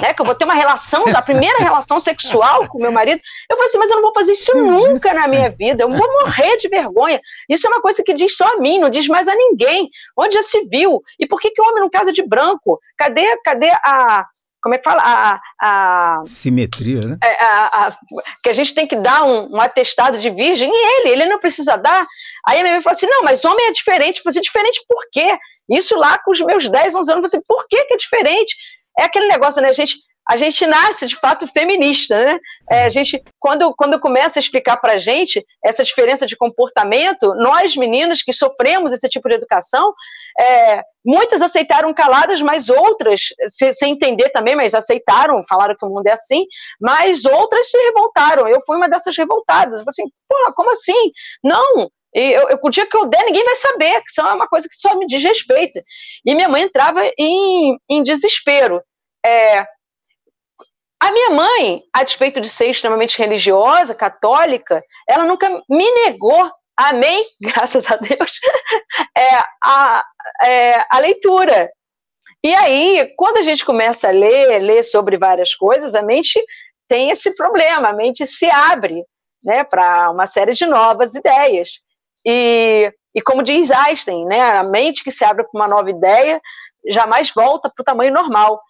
[0.00, 3.20] né, que eu vou ter uma relação, a primeira relação sexual com meu marido.
[3.50, 6.12] Eu falei assim, mas eu não vou fazer isso nunca na minha vida, eu vou
[6.20, 7.20] morrer de vergonha.
[7.48, 9.88] Isso é uma coisa que diz só a mim, não diz mais a ninguém.
[10.16, 11.02] Onde já se viu?
[11.18, 12.78] E por que, que o homem não casa de branco?
[12.96, 14.24] Cadê, cadê a,
[14.62, 15.02] como é que fala?
[15.02, 17.18] A, a Simetria, né?
[17.22, 17.98] É, a, a,
[18.42, 21.38] que a gente tem que dar um, um, atestado de virgem, e ele, ele não
[21.38, 22.06] precisa dar.
[22.46, 24.22] Aí a minha mãe falou assim: não, mas homem é diferente.
[24.24, 25.38] Você é diferente por quê?
[25.70, 28.54] Isso lá com os meus 10, 11 anos, você, por que, que é diferente?
[28.98, 29.68] É aquele negócio, né?
[29.68, 29.96] A gente,
[30.30, 32.38] a gente nasce de fato feminista, né?
[32.70, 37.34] É, a gente, quando, quando começa a explicar para a gente essa diferença de comportamento,
[37.34, 39.92] nós meninas que sofremos esse tipo de educação,
[40.40, 45.88] é, muitas aceitaram caladas, mas outras, se, sem entender também, mas aceitaram, falaram que o
[45.88, 46.46] mundo é assim,
[46.80, 48.46] mas outras se revoltaram.
[48.46, 49.80] Eu fui uma dessas revoltadas.
[49.80, 51.10] Eu falei assim, porra, como assim?
[51.42, 54.32] Não, e eu, eu, o dia que eu der, ninguém vai saber, que isso é
[54.32, 55.80] uma coisa que só me diz respeito.
[56.24, 58.80] E minha mãe entrava em, em desespero.
[59.26, 59.66] É,
[61.00, 67.24] a minha mãe, a despeito de ser extremamente religiosa, católica, ela nunca me negou, amém,
[67.40, 68.38] graças a Deus,
[69.16, 70.04] é, a,
[70.44, 71.70] é, a leitura.
[72.44, 76.38] E aí, quando a gente começa a ler, ler sobre várias coisas, a mente
[76.86, 79.04] tem esse problema, a mente se abre
[79.44, 81.80] né, para uma série de novas ideias.
[82.26, 86.40] E, e como diz Einstein, né, a mente que se abre para uma nova ideia
[86.88, 88.60] jamais volta para o tamanho normal.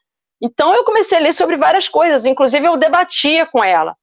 [0.43, 3.95] Então eu comecei a ler sobre várias coisas, inclusive eu debatia com ela.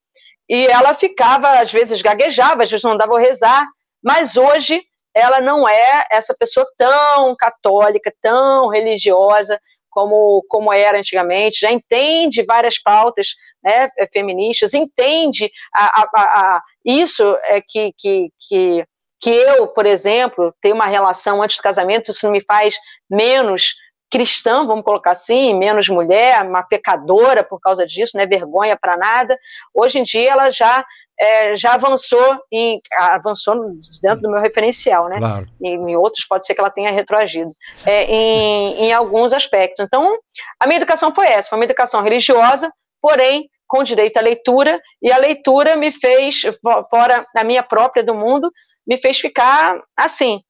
[0.49, 3.65] E ela ficava, às vezes gaguejava, às vezes não dava rezar,
[4.03, 4.81] mas hoje
[5.13, 12.43] ela não é essa pessoa tão católica, tão religiosa como, como era antigamente, já entende
[12.43, 13.29] várias pautas
[13.63, 18.85] né, feministas, entende a, a, a, isso é que, que, que,
[19.19, 22.75] que eu, por exemplo, tenho uma relação antes do casamento, isso não me faz
[23.09, 23.73] menos
[24.09, 28.97] cristã, vamos colocar assim, menos mulher, uma pecadora por causa disso, não é vergonha para
[28.97, 29.37] nada.
[29.73, 30.85] Hoje em dia ela já
[31.19, 33.55] é, já avançou em avançou
[34.01, 35.17] dentro do meu referencial, né?
[35.17, 35.47] Claro.
[35.61, 37.51] E, em outros pode ser que ela tenha retroagido
[37.85, 39.85] é, em, em alguns aspectos.
[39.85, 40.17] Então,
[40.59, 45.11] a minha educação foi essa, foi uma educação religiosa, porém com direito à leitura, e
[45.11, 46.43] a leitura me fez,
[46.89, 48.49] fora a minha própria do mundo,
[48.87, 50.41] me fez ficar assim.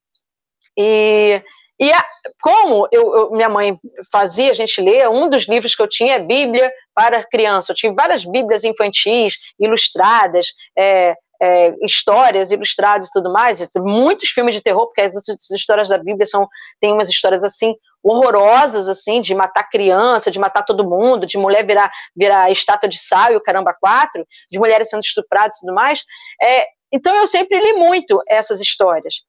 [0.78, 1.42] E
[1.80, 2.04] e a,
[2.42, 3.78] como eu, eu, minha mãe
[4.10, 7.72] fazia a gente ler, um dos livros que eu tinha é Bíblia para criança.
[7.72, 14.30] Eu tinha várias Bíblias infantis, ilustradas, é, é, histórias ilustradas e tudo mais, e muitos
[14.30, 16.48] filmes de terror, porque as, as histórias da Bíblia são
[16.80, 21.64] tem umas histórias assim horrorosas assim de matar criança, de matar todo mundo, de mulher
[21.64, 25.74] virar virar estátua de sal e o caramba quatro, de mulheres sendo estupradas e tudo
[25.74, 26.02] mais.
[26.42, 29.22] É, então eu sempre li muito essas histórias.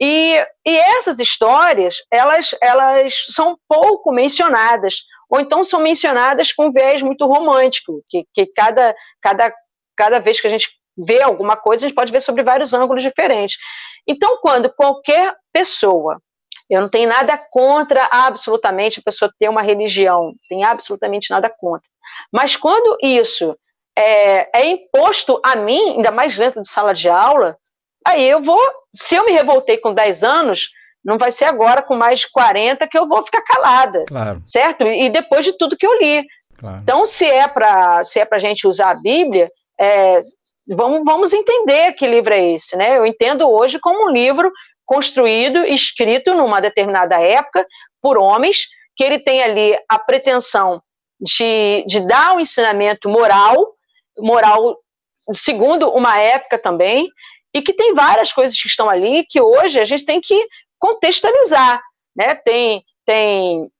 [0.00, 0.34] E,
[0.66, 7.02] e essas histórias, elas, elas são pouco mencionadas, ou então são mencionadas com um viés
[7.02, 9.52] muito romântico, que, que cada, cada,
[9.94, 13.02] cada vez que a gente vê alguma coisa, a gente pode ver sobre vários ângulos
[13.02, 13.58] diferentes.
[14.06, 16.18] Então, quando qualquer pessoa,
[16.70, 21.88] eu não tenho nada contra absolutamente a pessoa ter uma religião, tem absolutamente nada contra,
[22.32, 23.54] mas quando isso
[23.98, 27.58] é, é imposto a mim, ainda mais dentro de sala de aula,
[28.06, 28.60] Aí eu vou,
[28.94, 30.70] se eu me revoltei com 10 anos,
[31.04, 34.42] não vai ser agora com mais de 40 que eu vou ficar calada, claro.
[34.44, 34.86] certo?
[34.86, 36.24] E depois de tudo que eu li.
[36.58, 36.78] Claro.
[36.82, 39.50] Então, se é para se é para gente usar a Bíblia,
[39.80, 40.18] é,
[40.68, 42.98] vamos, vamos entender que livro é esse, né?
[42.98, 44.52] Eu entendo hoje como um livro
[44.84, 47.66] construído, escrito numa determinada época
[48.02, 50.82] por homens que ele tem ali a pretensão
[51.18, 53.74] de, de dar um ensinamento moral,
[54.18, 54.76] moral
[55.32, 57.08] segundo uma época também,
[57.54, 60.46] e que tem várias coisas que estão ali que hoje a gente tem que
[60.78, 61.80] contextualizar,
[62.16, 62.34] né?
[62.34, 63.70] Tem tem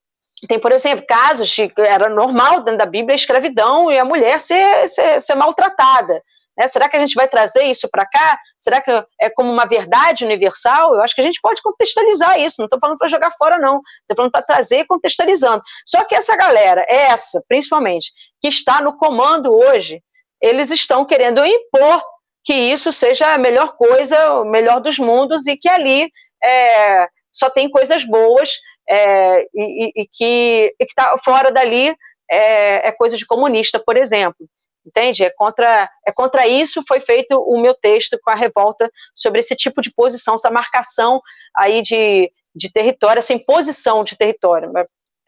[0.48, 4.40] tem, por exemplo, casos de era normal dentro da Bíblia a escravidão e a mulher
[4.40, 6.22] ser, ser, ser maltratada.
[6.56, 6.66] Né?
[6.66, 8.38] Será que a gente vai trazer isso para cá?
[8.56, 10.94] Será que é como uma verdade universal?
[10.94, 12.56] Eu acho que a gente pode contextualizar isso.
[12.59, 13.80] Não estou falando para jogar fora, não.
[14.02, 15.62] Estou falando para trazer contextualizando.
[15.87, 20.02] Só que essa galera, essa principalmente, que está no comando hoje,
[20.40, 22.02] eles estão querendo impor
[22.44, 26.11] que isso seja a melhor coisa, o melhor dos mundos e que ali
[26.42, 28.50] é, só tem coisas boas
[28.88, 31.94] é, e, e, que está fora dali
[32.31, 34.46] é, é, coisa de comunista, por exemplo.
[34.85, 35.22] Entende?
[35.22, 39.55] É contra, é contra isso foi feito o meu texto com a revolta sobre esse
[39.55, 41.20] tipo de posição, essa marcação
[41.55, 44.72] aí de, de território, essa imposição de território.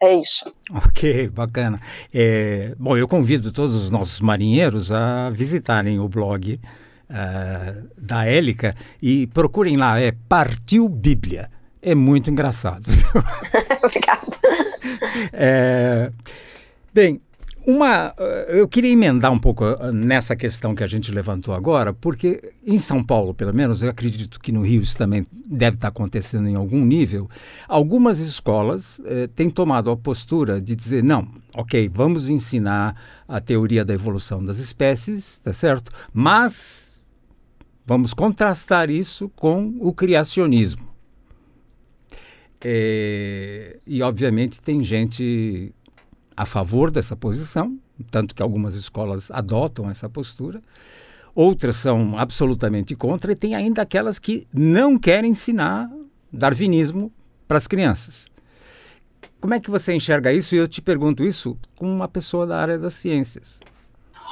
[0.01, 0.53] É isso.
[0.85, 1.79] Ok, bacana.
[2.13, 6.59] É, bom, eu convido todos os nossos marinheiros a visitarem o blog
[7.09, 11.49] uh, da Élica e procurem lá, é Partiu Bíblia.
[11.81, 12.89] É muito engraçado.
[13.83, 14.37] Obrigada.
[15.33, 16.11] É,
[16.93, 17.21] bem,
[17.65, 21.93] uma, eh, eu queria emendar um pouco eh, nessa questão que a gente levantou agora,
[21.93, 25.87] porque em São Paulo, pelo menos, eu acredito que no Rio isso também deve estar
[25.87, 27.29] acontecendo em algum nível,
[27.67, 33.85] algumas escolas eh, têm tomado a postura de dizer, não, ok, vamos ensinar a teoria
[33.85, 35.89] da evolução das espécies, tá certo?
[36.13, 36.92] Mas
[37.85, 40.93] vamos contrastar isso com o criacionismo.
[42.63, 45.73] É, e, obviamente, tem gente
[46.35, 47.77] a favor dessa posição,
[48.09, 50.61] tanto que algumas escolas adotam essa postura,
[51.35, 55.91] outras são absolutamente contra, e tem ainda aquelas que não querem ensinar
[56.31, 57.11] darwinismo
[57.47, 58.27] para as crianças.
[59.39, 60.55] Como é que você enxerga isso?
[60.55, 63.59] E eu te pergunto isso como uma pessoa da área das ciências.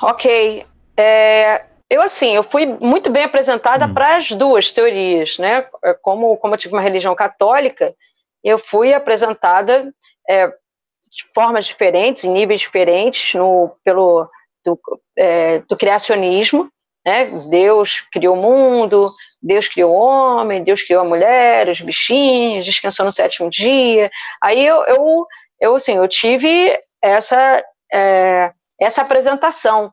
[0.02, 0.66] Ok.
[0.96, 3.94] É, eu, assim, eu fui muito bem apresentada hum.
[3.94, 5.66] para as duas teorias, né?
[6.02, 7.94] Como, como eu tive uma religião católica,
[8.42, 9.94] eu fui apresentada
[10.28, 14.26] é, de formas diferentes, em níveis diferentes, no, pelo
[14.64, 14.80] do,
[15.18, 16.70] é, do criacionismo.
[17.06, 17.26] Né?
[17.50, 19.12] Deus criou o mundo,
[19.44, 24.10] Deus criou o homem, Deus criou a mulher, os bichinhos, descansou no sétimo dia.
[24.42, 25.28] Aí eu, eu,
[25.60, 29.92] eu, assim, eu tive essa, é, essa apresentação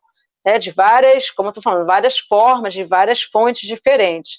[0.49, 4.39] né, de várias, como eu estou falando, várias formas, de várias fontes diferentes.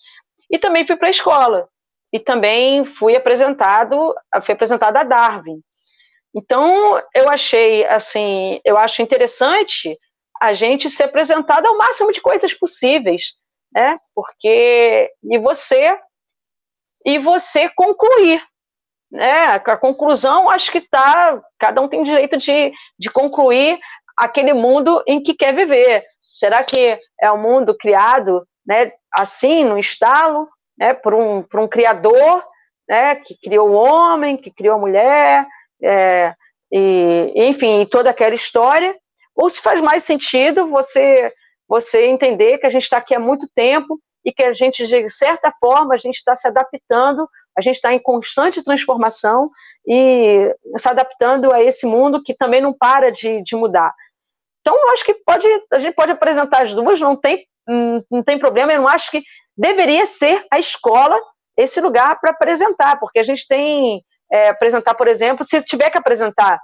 [0.50, 1.70] E também fui para a escola.
[2.12, 5.62] E também fui apresentado, fui apresentada a Darwin.
[6.34, 9.96] Então, eu achei, assim, eu acho interessante
[10.42, 13.34] a gente se apresentar ao máximo de coisas possíveis,
[13.72, 13.96] né?
[14.16, 15.96] Porque, e você,
[17.06, 18.42] e você concluir,
[19.12, 19.46] né?
[19.54, 23.78] A conclusão, acho que está, cada um tem direito de, de concluir
[24.20, 26.04] aquele mundo em que quer viver.
[26.22, 31.68] Será que é um mundo criado, né, assim, no estalo, né, por um, por um
[31.68, 32.44] criador,
[32.88, 35.48] né, que criou o homem, que criou a mulher,
[35.82, 36.34] é,
[36.72, 38.96] e, enfim, toda aquela história,
[39.36, 41.32] ou se faz mais sentido você
[41.68, 45.08] você entender que a gente está aqui há muito tempo e que a gente, de
[45.08, 49.52] certa forma, a gente está se adaptando, a gente está em constante transformação
[49.88, 53.94] e se adaptando a esse mundo que também não para de, de mudar.
[54.62, 57.46] Então, eu acho que pode, a gente pode apresentar as duas, não tem,
[58.12, 59.24] não tem problema, eu não acho que
[59.58, 61.20] deveria ser a escola
[61.58, 65.98] esse lugar para apresentar, porque a gente tem é, apresentar, por exemplo, se tiver que
[65.98, 66.60] apresentar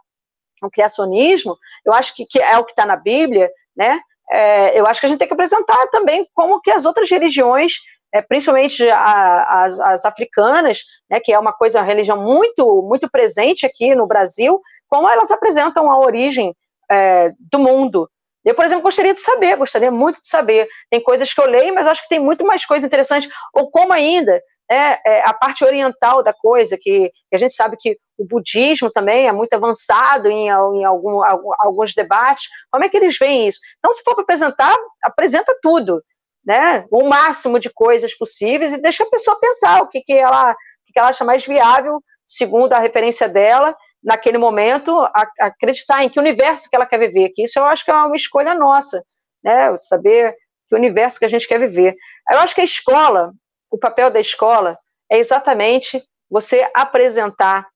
[0.61, 3.99] o criacionismo, eu acho que, que é o que está na Bíblia, né?
[4.31, 7.73] É, eu acho que a gente tem que apresentar também como que as outras religiões,
[8.13, 10.79] é, principalmente a, as, as, africanas,
[11.09, 15.29] né, que é uma coisa, uma religião muito, muito presente aqui no Brasil, como elas
[15.29, 16.55] apresentam a origem
[16.89, 18.09] é, do mundo.
[18.43, 20.67] Eu, por exemplo, gostaria de saber, gostaria muito de saber.
[20.89, 23.27] Tem coisas que eu leio, mas acho que tem muito mais coisas interessantes.
[23.53, 27.75] Ou como ainda é, é, a parte oriental da coisa, que, que, a gente sabe
[27.79, 31.21] que o budismo também é muito avançado em, em algum,
[31.59, 32.45] alguns debates.
[32.71, 33.59] Como é que eles veem isso?
[33.79, 36.03] Então, se for para apresentar, apresenta tudo,
[36.45, 36.85] né?
[36.91, 40.55] O máximo de coisas possíveis e deixa a pessoa pensar o que, que, ela, o
[40.85, 46.09] que, que ela acha mais viável, segundo a referência dela, naquele momento, a, acreditar em
[46.09, 47.29] que universo que ela quer viver.
[47.29, 49.03] Que isso eu acho que é uma escolha nossa,
[49.43, 49.75] né?
[49.79, 50.35] Saber
[50.69, 51.95] que universo que a gente quer viver.
[52.31, 53.33] Eu acho que a escola,
[53.69, 54.77] o papel da escola
[55.11, 57.67] é exatamente você apresentar,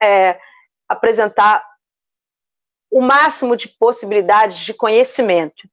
[0.00, 0.38] é,
[0.88, 1.64] apresentar
[2.90, 5.68] o máximo de possibilidades de conhecimento,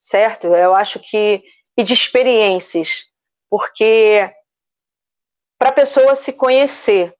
[0.00, 0.48] certo?
[0.48, 1.42] Eu acho que
[1.76, 3.04] e de experiências,
[3.48, 4.30] porque
[5.58, 7.14] para a pessoa se conhecer,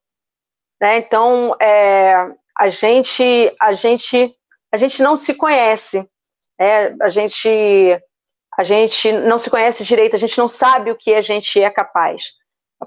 [0.82, 0.98] né?
[0.98, 2.12] Então, é,
[2.58, 4.34] a gente, a gente,
[4.72, 6.04] a gente não se conhece,
[6.58, 6.96] né?
[7.00, 7.48] A gente
[8.58, 11.70] a gente não se conhece direito, a gente não sabe o que a gente é
[11.70, 12.32] capaz.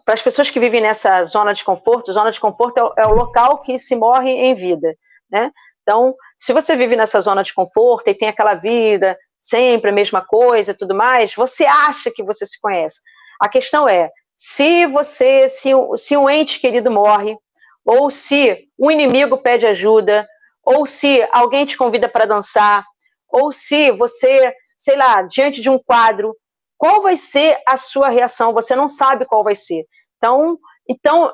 [0.04, 3.08] para as pessoas que vivem nessa zona de conforto, zona de conforto é o, é
[3.08, 4.93] o local que se morre em vida,
[5.32, 5.52] né?
[5.82, 10.24] Então, se você vive nessa zona de conforto e tem aquela vida sempre a mesma
[10.24, 13.00] coisa e tudo mais, você acha que você se conhece.
[13.39, 17.38] A questão é, se você, se, se um ente querido morre,
[17.86, 20.28] ou se um inimigo pede ajuda,
[20.64, 22.84] ou se alguém te convida para dançar,
[23.30, 26.36] ou se você, sei lá, diante de um quadro,
[26.78, 28.54] qual vai ser a sua reação?
[28.54, 29.86] Você não sabe qual vai ser.
[30.18, 30.58] Então,
[30.90, 31.34] então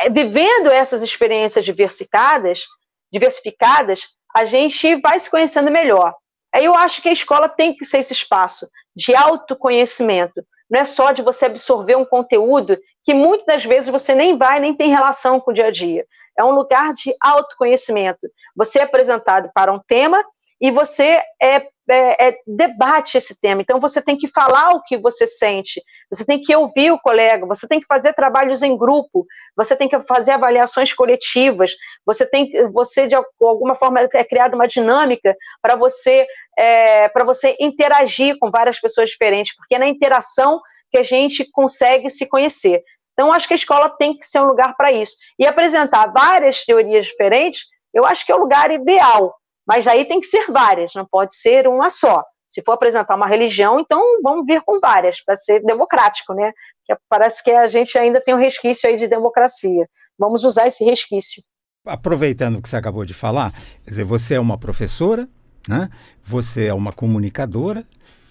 [0.00, 2.66] é, vivendo essas experiências diversificadas,
[3.12, 6.14] diversificadas, a gente vai se conhecendo melhor.
[6.54, 10.44] Aí eu acho que a escola tem que ser esse espaço de autoconhecimento.
[10.74, 14.58] Não é só de você absorver um conteúdo que muitas das vezes você nem vai,
[14.58, 16.04] nem tem relação com o dia a dia.
[16.36, 18.26] É um lugar de autoconhecimento.
[18.56, 20.20] Você é apresentado para um tema
[20.60, 23.62] e você é, é, é, debate esse tema.
[23.62, 27.46] Então você tem que falar o que você sente, você tem que ouvir o colega,
[27.46, 32.50] você tem que fazer trabalhos em grupo, você tem que fazer avaliações coletivas, você tem,
[32.72, 36.26] você de alguma forma é criada uma dinâmica para você
[36.58, 41.48] é, para você interagir com várias pessoas diferentes, porque é na interação que a gente
[41.50, 42.82] consegue se conhecer.
[43.12, 45.16] Então, acho que a escola tem que ser um lugar para isso.
[45.38, 49.34] E apresentar várias teorias diferentes, eu acho que é o lugar ideal.
[49.66, 52.22] Mas aí tem que ser várias, não pode ser uma só.
[52.46, 56.52] Se for apresentar uma religião, então vamos vir com várias, para ser democrático, né?
[56.84, 59.88] Que parece que a gente ainda tem um resquício aí de democracia.
[60.18, 61.42] Vamos usar esse resquício.
[61.86, 63.52] Aproveitando o que você acabou de falar,
[63.84, 65.28] quer dizer, você é uma professora,
[65.68, 65.88] né?
[66.24, 67.84] você é uma comunicadora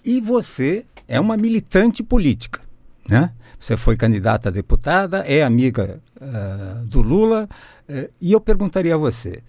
[0.04, 2.60] e você é uma militante política.
[3.08, 3.32] Né?
[3.58, 7.48] Você foi candidata a deputada, é amiga uh, do Lula,
[7.88, 9.42] uh, e eu perguntaria a você: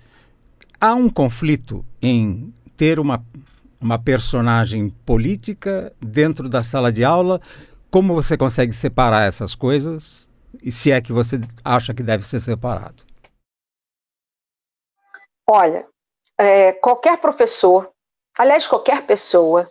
[0.79, 3.23] há um conflito em ter uma,
[3.79, 7.41] uma personagem política dentro da sala de aula?
[7.89, 10.27] Como você consegue separar essas coisas?
[10.61, 13.03] E se é que você acha que deve ser separado?
[15.47, 15.85] Olha,
[16.37, 17.91] é, qualquer professor,
[18.37, 19.69] aliás, qualquer pessoa,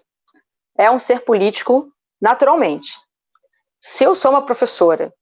[0.76, 2.98] é um ser político naturalmente.
[3.78, 5.12] Se eu sou uma professora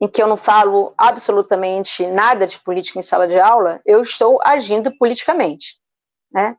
[0.00, 4.40] em que eu não falo absolutamente nada de política em sala de aula, eu estou
[4.42, 5.76] agindo politicamente.
[6.32, 6.56] Né?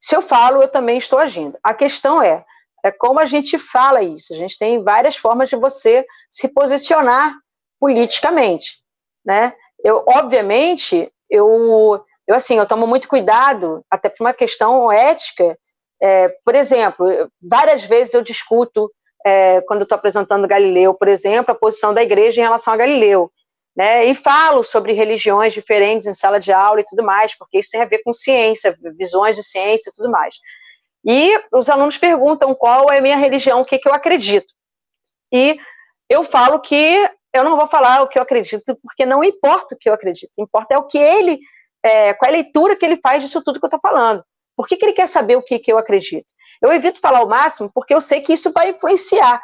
[0.00, 1.58] Se eu falo, eu também estou agindo.
[1.62, 2.44] A questão é,
[2.84, 4.32] é como a gente fala isso.
[4.32, 7.34] A gente tem várias formas de você se posicionar
[7.80, 8.78] politicamente.
[9.24, 9.54] Né?
[9.82, 15.56] Eu, obviamente, eu eu, assim, eu tomo muito cuidado, até por uma questão ética.
[16.02, 17.06] É, por exemplo,
[17.40, 18.90] várias vezes eu discuto,
[19.24, 23.30] é, quando estou apresentando Galileu, por exemplo, a posição da igreja em relação a Galileu.
[23.76, 27.72] Né, e falo sobre religiões diferentes em sala de aula e tudo mais, porque isso
[27.72, 30.34] tem a ver com ciência, visões de ciência e tudo mais.
[31.04, 34.46] E os alunos perguntam qual é a minha religião, o que, que eu acredito.
[35.30, 35.58] E
[36.08, 39.78] eu falo que eu não vou falar o que eu acredito, porque não importa o
[39.78, 41.38] que eu acredito, importa é o que ele
[41.86, 44.24] é, qual é a leitura que ele faz disso tudo que eu estou falando.
[44.56, 46.26] Por que, que ele quer saber o que, que eu acredito?
[46.62, 49.40] Eu evito falar o máximo porque eu sei que isso vai influenciar.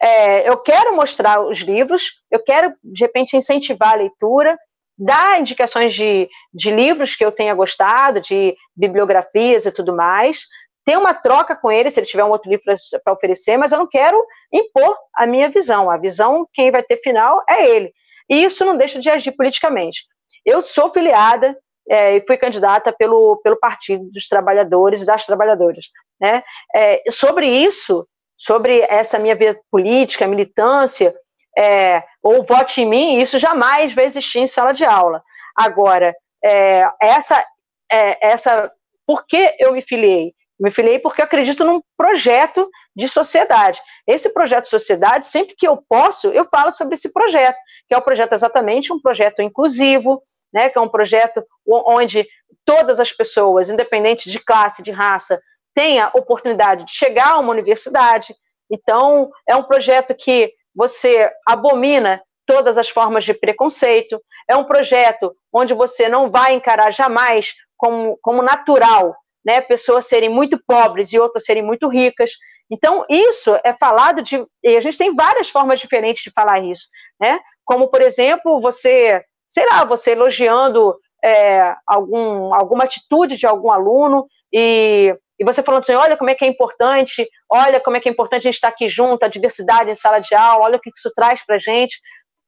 [0.00, 4.56] É, eu quero mostrar os livros, eu quero, de repente, incentivar a leitura,
[4.96, 10.44] dar indicações de, de livros que eu tenha gostado, de bibliografias e tudo mais,
[10.84, 12.64] ter uma troca com ele, se ele tiver um outro livro
[13.04, 15.90] para oferecer, mas eu não quero impor a minha visão.
[15.90, 17.92] A visão, quem vai ter final é ele.
[18.28, 20.04] E isso não deixa de agir politicamente.
[20.44, 21.56] Eu sou filiada
[21.88, 25.86] é, e fui candidata pelo, pelo Partido dos Trabalhadores e das Trabalhadoras.
[26.20, 26.42] Né?
[26.74, 31.14] É, sobre isso, sobre essa minha vida política, militância,
[31.56, 35.22] é, ou vote em mim, isso jamais vai existir em sala de aula.
[35.56, 36.14] Agora,
[36.44, 37.44] é, essa,
[37.90, 38.70] é, essa,
[39.06, 40.34] por que eu me filiei?
[40.60, 43.80] Me filiei porque eu acredito num projeto de sociedade.
[44.06, 47.56] Esse projeto de sociedade, sempre que eu posso, eu falo sobre esse projeto,
[47.88, 50.20] que é o projeto exatamente um projeto inclusivo,
[50.52, 52.26] né, que é um projeto onde
[52.64, 55.40] todas as pessoas, independente de classe, de raça,
[55.74, 58.34] tenham a oportunidade de chegar a uma universidade.
[58.70, 65.34] Então, é um projeto que você abomina todas as formas de preconceito, é um projeto
[65.52, 71.18] onde você não vai encarar jamais como, como natural né, pessoas serem muito pobres e
[71.18, 72.32] outras serem muito ricas.
[72.70, 74.44] Então, isso é falado de.
[74.62, 76.88] E a gente tem várias formas diferentes de falar isso,
[77.18, 77.40] né?
[77.64, 80.94] Como, por exemplo, você, sei lá, você elogiando
[81.24, 86.34] é, algum, alguma atitude de algum aluno e, e você falando assim: olha como é
[86.34, 89.28] que é importante, olha como é que é importante a gente estar aqui junto, a
[89.28, 91.98] diversidade em sala de aula, olha o que isso traz para a gente.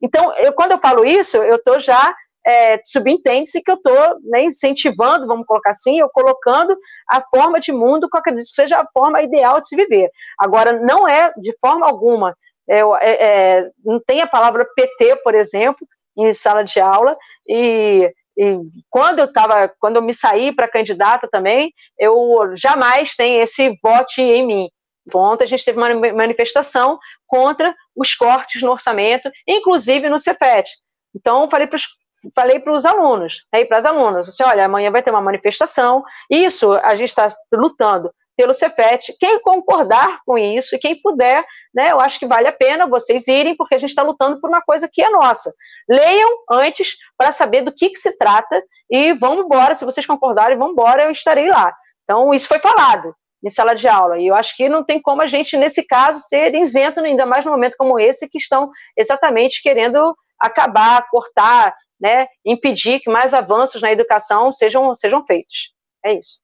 [0.02, 2.14] Então, eu, quando eu falo isso, eu estou já
[2.46, 6.74] é, subentende-se que eu estou né, incentivando, vamos colocar assim, eu colocando
[7.08, 10.08] a forma de mundo que eu acredito que seja a forma ideal de se viver.
[10.38, 12.34] Agora, não é de forma alguma
[12.70, 15.86] é, é, não tem a palavra PT, por exemplo,
[16.26, 17.16] em sala de aula,
[17.48, 18.58] e, e
[18.88, 24.20] quando eu estava, quando eu me saí para candidata também, eu jamais tenho esse vote
[24.20, 24.68] em mim.
[25.12, 30.68] Ontem a gente teve uma manifestação contra os cortes no orçamento, inclusive no Cefet.
[31.14, 31.86] Então, falei para os
[32.34, 36.04] falei para os alunos, aí para as alunas, assim, olha, amanhã vai ter uma manifestação,
[36.28, 41.92] isso a gente está lutando pelo Cefet, quem concordar com isso e quem puder, né,
[41.92, 44.62] eu acho que vale a pena vocês irem, porque a gente está lutando por uma
[44.62, 45.52] coisa que é nossa.
[45.86, 50.56] Leiam antes para saber do que, que se trata e vamos embora, se vocês concordarem,
[50.56, 51.70] vamos embora, eu estarei lá.
[52.04, 53.14] Então, isso foi falado
[53.44, 54.18] em sala de aula.
[54.18, 57.44] E eu acho que não tem como a gente, nesse caso, ser isento, ainda mais
[57.44, 63.82] num momento como esse, que estão exatamente querendo acabar, cortar, né, impedir que mais avanços
[63.82, 65.74] na educação sejam, sejam feitos.
[66.02, 66.40] É isso.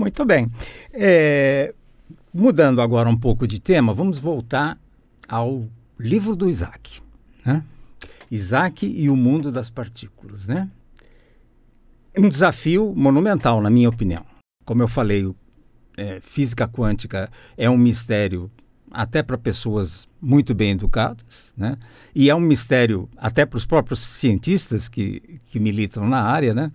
[0.00, 0.50] Muito bem.
[0.92, 1.74] É,
[2.32, 4.78] mudando agora um pouco de tema, vamos voltar
[5.28, 5.64] ao
[5.98, 7.00] livro do Isaac.
[7.44, 7.62] Né?
[8.30, 10.46] Isaac e o mundo das partículas.
[10.46, 10.68] Né?
[12.18, 14.24] Um desafio monumental, na minha opinião
[14.70, 15.28] como eu falei,
[15.96, 18.48] é, física quântica é um mistério
[18.88, 21.76] até para pessoas muito bem educadas, né?
[22.14, 26.70] E é um mistério até para os próprios cientistas que, que militam na área, né?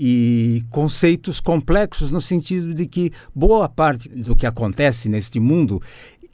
[0.00, 5.82] E conceitos complexos no sentido de que boa parte do que acontece neste mundo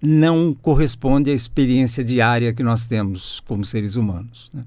[0.02, 4.50] não corresponde à experiência diária que nós temos como seres humanos.
[4.52, 4.64] Né?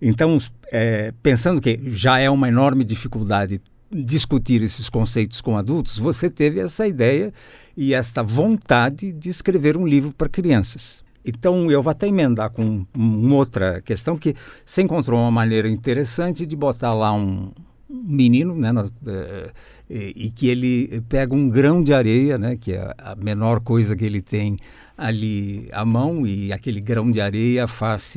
[0.00, 0.36] Então,
[0.70, 6.60] é, pensando que já é uma enorme dificuldade discutir esses conceitos com adultos, você teve
[6.60, 7.32] essa ideia
[7.76, 11.04] e esta vontade de escrever um livro para crianças.
[11.24, 14.34] Então, eu vou até emendar com uma outra questão, que
[14.64, 17.50] você encontrou uma maneira interessante de botar lá um
[17.88, 18.70] menino, né,
[19.06, 19.50] é,
[19.88, 23.94] e, e, que ele pega um grão de areia, né, que é a menor coisa
[23.94, 24.58] que ele tem
[24.98, 28.14] ali à mão, e aquele grão de areia faz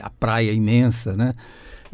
[0.00, 1.34] a praia imensa, né?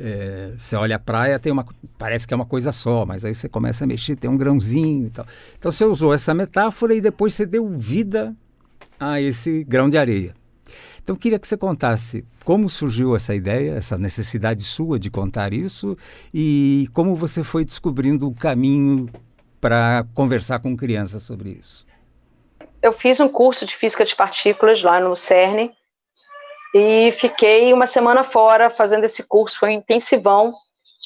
[0.02, 1.66] É, você olha a praia, tem uma,
[1.98, 5.08] parece que é uma coisa só, mas aí você começa a mexer, tem um grãozinho
[5.08, 5.26] e tal.
[5.58, 8.34] Então você usou essa metáfora e depois você deu vida
[8.98, 10.39] a esse grão de areia.
[11.02, 15.96] Então queria que você contasse como surgiu essa ideia, essa necessidade sua de contar isso
[16.32, 19.08] e como você foi descobrindo o caminho
[19.60, 21.86] para conversar com crianças sobre isso.
[22.82, 25.70] Eu fiz um curso de física de partículas lá no CERN
[26.74, 30.52] e fiquei uma semana fora fazendo esse curso, foi intensivão,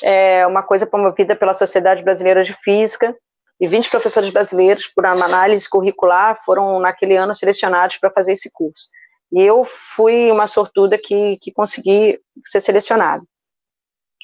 [0.03, 3.15] é uma coisa promovida pela Sociedade Brasileira de Física,
[3.61, 8.51] e 20 professores brasileiros, por uma análise curricular, foram naquele ano selecionados para fazer esse
[8.53, 8.89] curso.
[9.35, 13.27] E eu fui uma sortuda que, que consegui ser selecionado.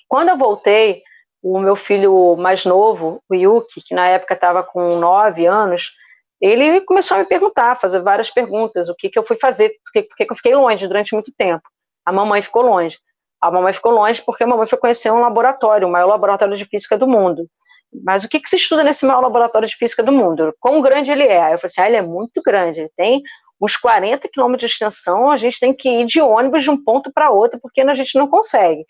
[0.09, 1.03] Quando eu voltei,
[1.43, 5.93] o meu filho mais novo, o Yuki, que na época estava com 9 anos,
[6.41, 10.17] ele começou a me perguntar, fazer várias perguntas, o que, que eu fui fazer, por
[10.17, 11.63] que, eu fiquei longe durante muito tempo.
[12.07, 12.97] A mamãe ficou longe.
[13.41, 16.65] A mamãe ficou longe porque a mamãe foi conhecer um laboratório, o maior laboratório de
[16.65, 17.49] física do mundo.
[18.05, 20.55] Mas o que, que se estuda nesse maior laboratório de física do mundo?
[20.61, 21.53] Quão grande ele é?
[21.53, 23.23] Eu falei assim, ah, ele é muito grande, ele tem
[23.61, 27.13] uns 40 quilômetros de extensão, a gente tem que ir de ônibus de um ponto
[27.13, 28.85] para outro, porque a gente não consegue.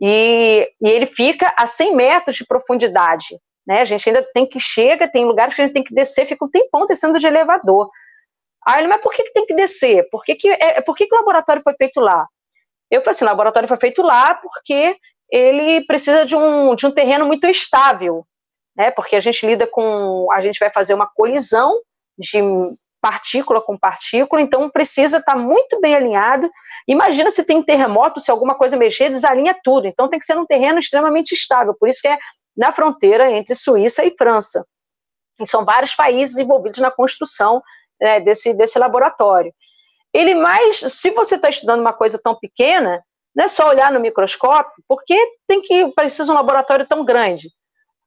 [0.00, 3.36] E, e ele fica a 100 metros de profundidade
[3.66, 3.80] né?
[3.80, 6.44] A gente ainda tem que chega, tem lugares que a gente tem que descer, fica
[6.44, 7.88] um tempão descendo de elevador.
[8.66, 10.08] Aí ele, mas por que, que tem que descer?
[10.10, 12.26] Por que, que, é, por que, que o laboratório foi feito lá?
[12.90, 14.96] Eu falei assim, o laboratório foi feito lá porque
[15.30, 18.26] ele precisa de um, de um terreno muito estável,
[18.76, 18.90] né?
[18.90, 21.72] Porque a gente lida com, a gente vai fazer uma colisão
[22.18, 22.38] de
[23.02, 26.48] partícula com partícula, então precisa estar muito bem alinhado.
[26.86, 29.88] Imagina se tem terremoto, se alguma coisa mexer, desalinha tudo.
[29.88, 31.74] Então tem que ser um terreno extremamente estável.
[31.74, 32.16] Por isso que é
[32.56, 34.64] na fronteira entre Suíça e França.
[35.40, 37.60] E são vários países envolvidos na construção
[38.00, 39.52] né, desse, desse laboratório.
[40.14, 43.02] Ele mais, se você está estudando uma coisa tão pequena,
[43.34, 47.48] não é só olhar no microscópio, porque tem que precisa um laboratório tão grande.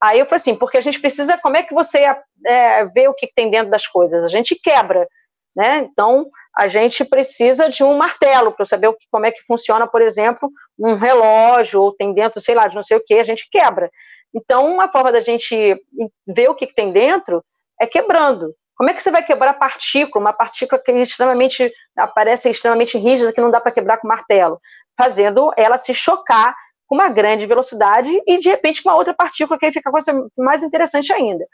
[0.01, 1.99] Aí eu falei assim, porque a gente precisa, como é que você
[2.45, 4.23] é, vê o que tem dentro das coisas?
[4.23, 5.07] A gente quebra,
[5.55, 5.87] né?
[5.89, 10.01] Então a gente precisa de um martelo para saber que, como é que funciona, por
[10.01, 13.47] exemplo, um relógio ou tem dentro, sei lá, de não sei o que, a gente
[13.49, 13.89] quebra.
[14.33, 15.81] Então, uma forma da gente
[16.27, 17.43] ver o que, tem dentro
[17.79, 18.53] é quebrando.
[18.75, 23.31] Como é que você vai quebrar partícula, uma partícula que é extremamente aparece extremamente rígida
[23.31, 24.59] que não dá para quebrar com martelo,
[24.97, 26.53] fazendo ela se chocar
[26.87, 29.91] com uma grande velocidade e de repente com uma outra partícula que aí fica a
[29.91, 31.45] coisa mais interessante ainda.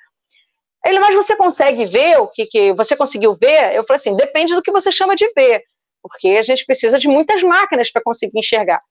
[0.86, 3.76] Ele, mas você consegue ver o que, que você conseguiu ver?
[3.76, 5.64] Eu falei assim, depende do que você chama de ver,
[6.02, 8.82] porque a gente precisa de muitas máquinas para conseguir enxergar.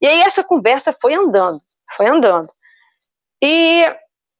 [0.00, 1.60] E aí essa conversa foi andando,
[1.96, 2.50] foi andando.
[3.42, 3.84] E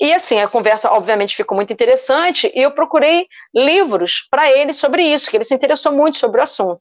[0.01, 5.03] e assim, a conversa obviamente ficou muito interessante e eu procurei livros para ele sobre
[5.03, 6.79] isso, que ele se interessou muito sobre o assunto.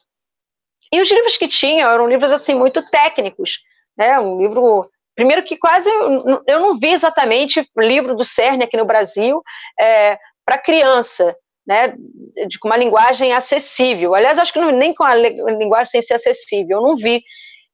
[0.94, 3.60] E os livros que tinha eram livros assim muito técnicos,
[3.98, 4.20] né?
[4.20, 4.82] Um livro
[5.16, 9.42] primeiro que quase eu não vi exatamente livro do CERN aqui no Brasil
[9.80, 11.36] é, para criança,
[11.66, 11.96] né?
[12.48, 14.14] De uma linguagem acessível.
[14.14, 17.24] Aliás, acho que não, nem com a linguagem sem ser acessível, eu não vi.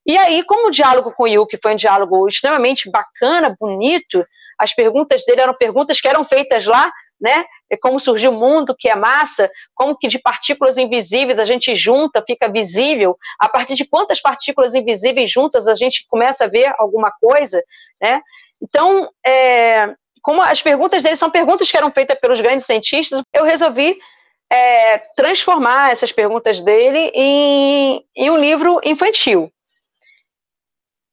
[0.05, 4.25] E aí, como o diálogo com o Yuki foi um diálogo extremamente bacana, bonito,
[4.59, 6.91] as perguntas dele eram perguntas que eram feitas lá,
[7.23, 7.45] né?
[7.69, 11.73] É como surgiu o mundo, que é massa, como que de partículas invisíveis a gente
[11.73, 16.73] junta, fica visível, a partir de quantas partículas invisíveis juntas a gente começa a ver
[16.77, 17.63] alguma coisa,
[18.01, 18.21] né?
[18.61, 23.45] Então, é, como as perguntas dele são perguntas que eram feitas pelos grandes cientistas, eu
[23.45, 23.97] resolvi
[24.51, 29.49] é, transformar essas perguntas dele em, em um livro infantil.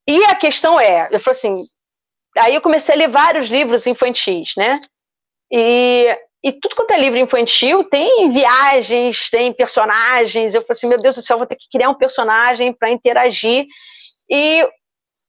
[0.05, 1.63] E a questão é, eu falei assim,
[2.37, 4.79] aí eu comecei a ler vários livros infantis, né?
[5.51, 10.53] E, e tudo quanto é livro infantil tem viagens, tem personagens.
[10.53, 13.65] Eu falei assim, meu Deus do céu, vou ter que criar um personagem para interagir.
[14.29, 14.65] E,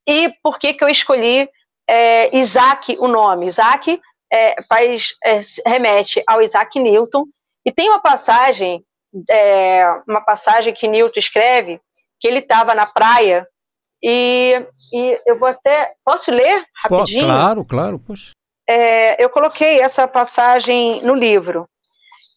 [0.06, 1.48] e por que que eu escolhi
[1.88, 3.46] é, Isaac, o nome?
[3.46, 4.00] Isaac
[4.32, 7.24] é, faz, é, remete ao Isaac Newton.
[7.66, 8.84] E tem uma passagem,
[9.28, 11.80] é, uma passagem que Newton escreve,
[12.20, 13.46] que ele estava na praia
[14.02, 15.92] e, e eu vou até.
[16.04, 17.20] Posso ler rapidinho?
[17.20, 18.32] Pô, claro, claro, poxa.
[18.74, 21.68] É, eu coloquei essa passagem no livro.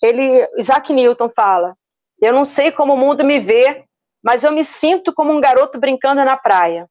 [0.04, 1.78] Ele, Isaac Newton fala:
[2.22, 3.86] Eu não sei como o mundo me vê,
[4.22, 6.90] mas eu me sinto como um garoto brincando na praia.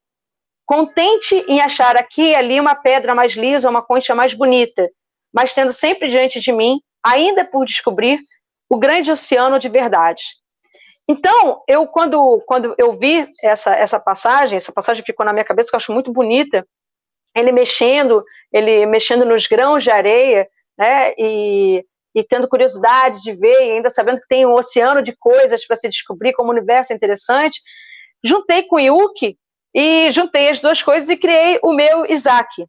[0.64, 4.88] Contente em achar aqui e ali uma pedra mais lisa, uma concha mais bonita,
[5.30, 8.18] mas tendo sempre diante de mim, ainda por descobrir,
[8.70, 10.22] o grande oceano de verdade.
[11.06, 15.68] Então, eu quando, quando eu vi essa, essa passagem, essa passagem ficou na minha cabeça,
[15.68, 16.66] que eu acho muito bonita,
[17.34, 23.66] ele mexendo, ele mexendo nos grãos de areia, né, e, e tendo curiosidade de ver,
[23.66, 26.92] e ainda sabendo que tem um oceano de coisas para se descobrir, como o universo
[26.92, 27.60] é interessante,
[28.24, 29.36] juntei com o Yuki
[29.74, 32.66] e juntei as duas coisas e criei o meu Isaac,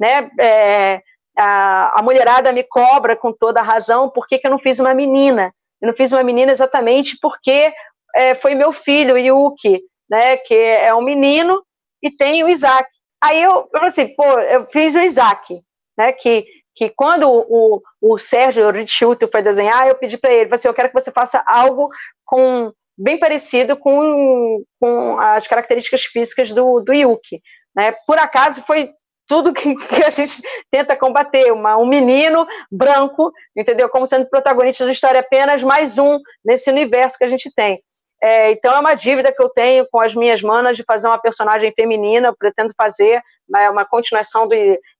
[0.00, 1.00] né, é,
[1.36, 4.78] a, a mulherada me cobra com toda a razão, por que, que eu não fiz
[4.78, 5.52] uma menina?
[5.80, 7.72] Eu não fiz uma menina exatamente porque
[8.14, 11.62] é, foi meu filho, Yuki, né, que é um menino,
[12.02, 12.88] e tem o Isaac.
[13.24, 15.58] Aí eu, eu falei assim, pô, eu fiz o Isaac,
[15.96, 16.44] né, que,
[16.74, 20.88] que quando o, o Sérgio Richuto foi desenhar, eu pedi para ele, assim, eu quero
[20.88, 21.88] que você faça algo
[22.22, 27.40] com bem parecido com, com as características físicas do, do Yuki.
[27.74, 27.94] Né?
[28.06, 28.90] Por acaso foi
[29.26, 33.88] tudo que, que, a gente tenta combater, uma, um menino branco, entendeu?
[33.88, 37.82] Como sendo protagonista da história apenas mais um nesse universo que a gente tem.
[38.26, 41.18] É, então é uma dívida que eu tenho com as minhas manas de fazer uma
[41.18, 44.54] personagem feminina, eu pretendo fazer uma, uma continuação do,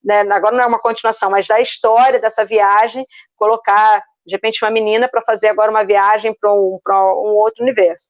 [0.05, 4.71] né, agora não é uma continuação, mas da história dessa viagem, colocar de repente uma
[4.71, 8.09] menina para fazer agora uma viagem para um, um outro universo.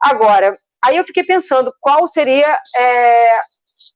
[0.00, 3.40] Agora, aí eu fiquei pensando qual seria é,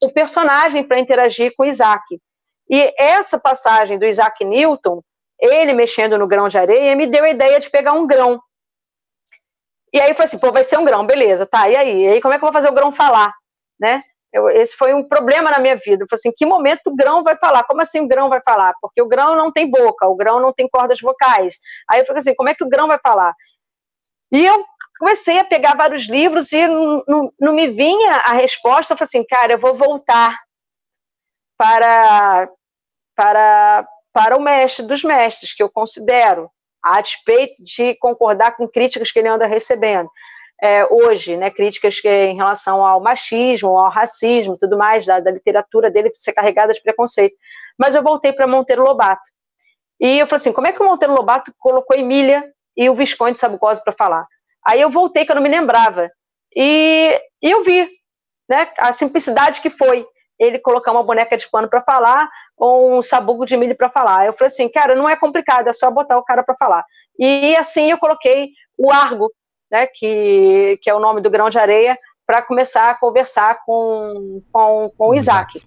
[0.03, 2.03] o personagem para interagir com Isaac.
[2.69, 5.01] E essa passagem do Isaac Newton,
[5.39, 8.41] ele mexendo no grão de areia, me deu a ideia de pegar um grão.
[9.97, 12.03] E aí foi assim, pô, vai ser um grão, beleza, tá, e aí?
[12.05, 13.32] E aí como é que eu vou fazer o grão falar,
[13.80, 14.03] né?
[14.30, 16.05] Eu, esse foi um problema na minha vida.
[16.05, 17.64] Eu falei assim, que momento o grão vai falar?
[17.64, 18.74] Como assim o grão vai falar?
[18.78, 21.57] Porque o grão não tem boca, o grão não tem cordas vocais.
[21.88, 23.32] Aí eu falei assim, como é que o grão vai falar?
[24.30, 24.66] E eu
[24.99, 28.92] comecei a pegar vários livros e não, não, não me vinha a resposta.
[28.92, 30.38] Eu falei assim, cara, eu vou voltar
[31.57, 32.51] para,
[33.16, 36.51] para, para o mestre dos mestres, que eu considero,
[36.87, 40.09] a despeito de concordar com críticas que ele anda recebendo.
[40.62, 45.30] É, hoje, né, críticas que, em relação ao machismo, ao racismo, tudo mais, da, da
[45.30, 47.34] literatura dele ser carregada de preconceito.
[47.76, 49.28] Mas eu voltei para Monteiro Lobato.
[50.01, 52.45] E eu falei assim, como é que o Monteiro Lobato colocou Emília
[52.76, 54.24] e o Visconde Sabugosa para falar?
[54.64, 56.09] Aí eu voltei, que eu não me lembrava.
[56.55, 57.89] E, e eu vi
[58.49, 60.07] né, a simplicidade que foi
[60.39, 64.26] ele colocar uma boneca de pano para falar ou um sabugo de milho para falar.
[64.26, 66.84] Eu falei assim, cara, não é complicado, é só botar o cara para falar.
[67.18, 69.32] E assim eu coloquei o Argo,
[69.70, 74.43] né, que, que é o nome do grão de areia, para começar a conversar com,
[74.53, 75.61] com, com o Isaac.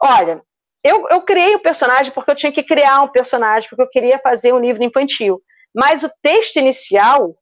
[0.00, 0.42] Olha,
[0.82, 4.18] eu, eu criei o personagem porque eu tinha que criar um personagem, porque eu queria
[4.18, 5.40] fazer um livro infantil.
[5.74, 7.34] Mas o texto inicial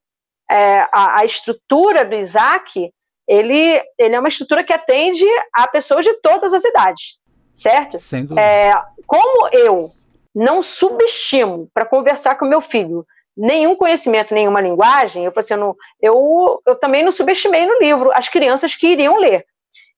[0.49, 2.91] é, a, a, estrutura do Isaac,
[3.31, 7.17] ele, ele é uma estrutura que atende a pessoas de todas as idades,
[7.53, 7.97] certo?
[7.97, 8.41] Sem dúvida.
[8.41, 8.73] É,
[9.07, 9.89] como eu
[10.35, 13.05] não subestimo para conversar com meu filho
[13.35, 18.11] nenhum conhecimento, nenhuma linguagem, eu, assim, eu, não, eu, eu também não subestimei no livro
[18.13, 19.45] as crianças que iriam ler.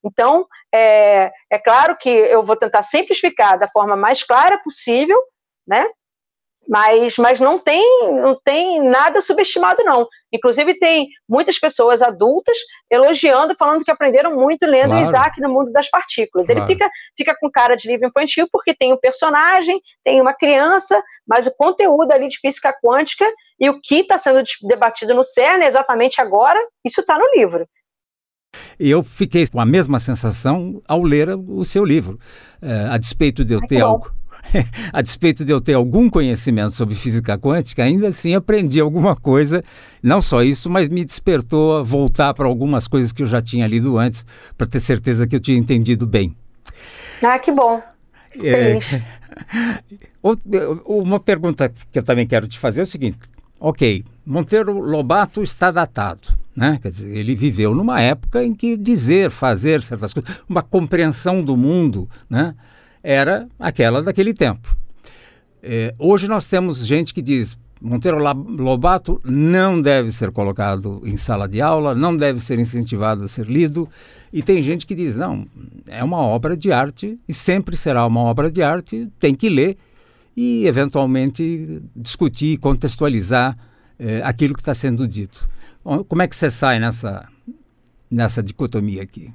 [0.06, 5.18] Então, é, é claro que eu vou tentar sempre explicar da forma mais clara possível,
[5.68, 5.90] né?
[6.68, 7.84] Mas, mas não tem
[8.22, 10.08] não tem nada subestimado não.
[10.32, 12.58] Inclusive tem muitas pessoas adultas
[12.90, 15.04] elogiando, falando que aprenderam muito lendo claro.
[15.04, 16.48] Isaac no mundo das partículas.
[16.48, 16.62] Claro.
[16.62, 21.02] Ele fica fica com cara de livro infantil porque tem um personagem, tem uma criança,
[21.28, 23.26] mas o conteúdo ali de física quântica
[23.60, 27.68] e o que está sendo debatido no CERN exatamente agora, isso está no livro.
[28.80, 32.20] E eu fiquei com a mesma sensação ao ler o seu livro,
[32.62, 34.12] é, a despeito de eu Ai, ter algo
[34.92, 39.64] a despeito de eu ter algum conhecimento sobre física quântica, ainda assim aprendi alguma coisa,
[40.02, 43.68] não só isso, mas me despertou a voltar para algumas coisas que eu já tinha
[43.68, 44.26] lido antes,
[44.58, 46.36] para ter certeza que eu tinha entendido bem.
[47.22, 47.82] Ah, que bom.
[48.42, 48.78] É,
[50.86, 53.20] uma pergunta que eu também quero te fazer é o seguinte:
[53.60, 56.44] ok, Monteiro Lobato está datado.
[56.56, 56.78] Né?
[56.82, 61.58] Quer dizer, ele viveu numa época em que dizer, fazer certas coisas, uma compreensão do
[61.58, 62.54] mundo, né?
[63.04, 64.76] Era aquela daquele tempo.
[65.62, 71.50] É, hoje nós temos gente que diz Monteiro Lobato não deve ser colocado em sala
[71.50, 73.90] de aula, não deve ser incentivado a ser lido.
[74.32, 75.46] E tem gente que diz, não,
[75.88, 79.78] é uma obra de arte e sempre será uma obra de arte, tem que ler
[80.36, 83.58] e, eventualmente, discutir, contextualizar
[84.00, 85.50] é, aquilo que está sendo dito.
[86.08, 87.28] Como é que você sai nessa,
[88.10, 89.30] nessa dicotomia aqui?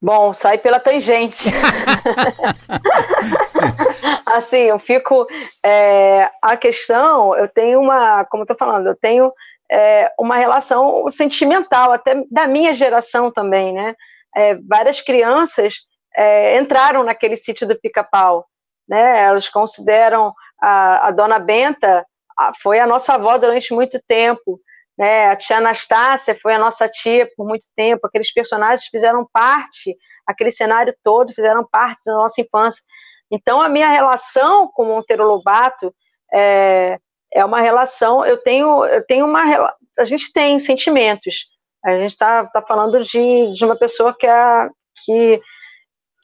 [0.00, 1.48] Bom, sai pela tangente.
[4.26, 5.26] assim, eu fico.
[5.64, 9.32] É, a questão, eu tenho uma, como eu tô falando, eu tenho
[9.70, 13.94] é, uma relação sentimental, até da minha geração também, né?
[14.36, 15.80] É, várias crianças
[16.16, 18.46] é, entraram naquele sítio do pica-pau,
[18.88, 19.24] né?
[19.24, 22.04] Elas consideram a, a dona Benta
[22.38, 24.60] a, foi a nossa avó durante muito tempo.
[24.98, 25.28] Né?
[25.28, 28.06] A tia Anastácia foi a nossa tia por muito tempo.
[28.06, 29.96] Aqueles personagens fizeram parte,
[30.26, 32.82] aquele cenário todo fizeram parte da nossa infância.
[33.30, 35.94] Então, a minha relação com Monteiro Lobato
[36.34, 36.98] é,
[37.32, 38.26] é uma relação.
[38.26, 39.72] Eu tenho, eu tenho uma.
[39.98, 41.46] A gente tem sentimentos.
[41.84, 44.68] A gente está tá falando de, de uma pessoa que, é,
[45.04, 45.40] que,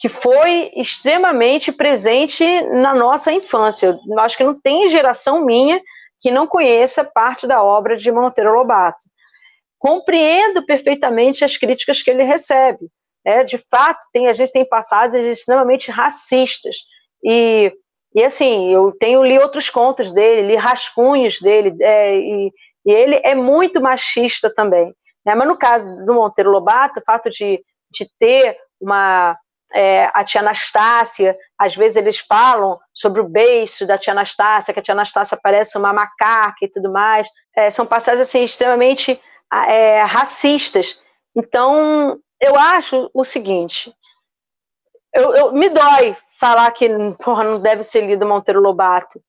[0.01, 3.97] que foi extremamente presente na nossa infância.
[4.09, 5.81] Eu acho que não tem geração minha
[6.25, 9.07] que não conheça parte da obra de Monteiro Lobato.
[9.79, 12.89] Compreendo perfeitamente as críticas que ele recebe.
[13.27, 16.77] É, de fato, tem, a gente tem passagens extremamente racistas.
[17.23, 17.71] E,
[18.15, 22.51] e assim, eu tenho li outros contos dele, li rascunhos dele, é, e,
[22.87, 24.95] e, ele é muito machista também.
[25.27, 25.35] Né?
[25.35, 27.63] Mas no caso do Monteiro Lobato, o fato de,
[27.93, 29.37] de ter uma,
[29.75, 34.81] é, a tia Anastácia, às vezes eles falam sobre o beijo da tia Anastácia, que
[34.81, 37.29] a tia Anastácia parece uma macaca e tudo mais.
[37.57, 39.21] É, são passagens assim, extremamente
[39.53, 41.01] é, racistas.
[41.37, 43.95] Então, eu acho o seguinte:
[45.13, 46.89] eu, eu, me dói falar que
[47.23, 49.23] porra, não deve ser lido Monteiro Lobato.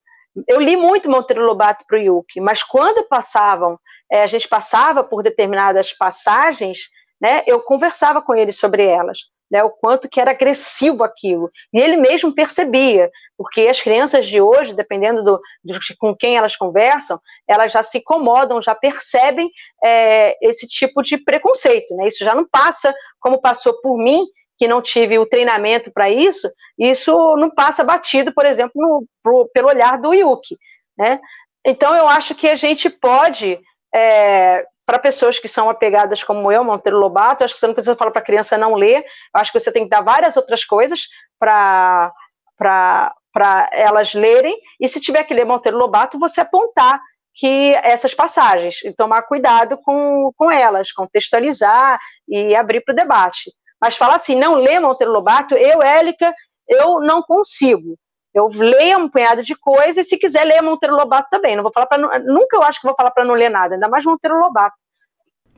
[0.47, 3.79] Eu li muito Monteiro Lobato para o Yuki, mas quando passavam,
[4.11, 6.89] é, a gente passava por determinadas passagens,
[7.21, 9.19] né, eu conversava com ele sobre elas
[9.49, 11.49] né, o quanto que era agressivo aquilo.
[11.73, 16.55] E ele mesmo percebia, porque as crianças de hoje, dependendo do, do com quem elas
[16.55, 19.49] conversam, elas já se incomodam, já percebem
[19.83, 21.95] é, esse tipo de preconceito.
[21.95, 22.07] Né?
[22.07, 24.25] Isso já não passa como passou por mim,
[24.57, 29.49] que não tive o treinamento para isso, isso não passa batido, por exemplo, no, pro,
[29.53, 30.57] pelo olhar do Yuki.
[30.97, 31.19] Né?
[31.65, 33.59] Então, eu acho que a gente pode
[33.93, 37.95] é, para pessoas que são apegadas como eu, Monteiro Lobato, acho que você não precisa
[37.95, 41.07] falar para a criança não ler, acho que você tem que dar várias outras coisas
[41.39, 42.13] para
[42.57, 47.01] para elas lerem, e se tiver que ler Monteiro Lobato, você apontar
[47.33, 53.51] que essas passagens, e tomar cuidado com, com elas, contextualizar e abrir para o debate.
[53.81, 56.33] Mas falar assim, não lê Monteiro Lobato, eu, Élica,
[56.65, 57.97] eu não consigo.
[58.35, 61.55] Eu leio um punhado de coisas e se quiser ler Monteiro Lobato também.
[61.55, 63.87] Não vou falar para nunca eu acho que vou falar para não ler nada, ainda
[63.87, 64.75] mais Monteiro Lobato.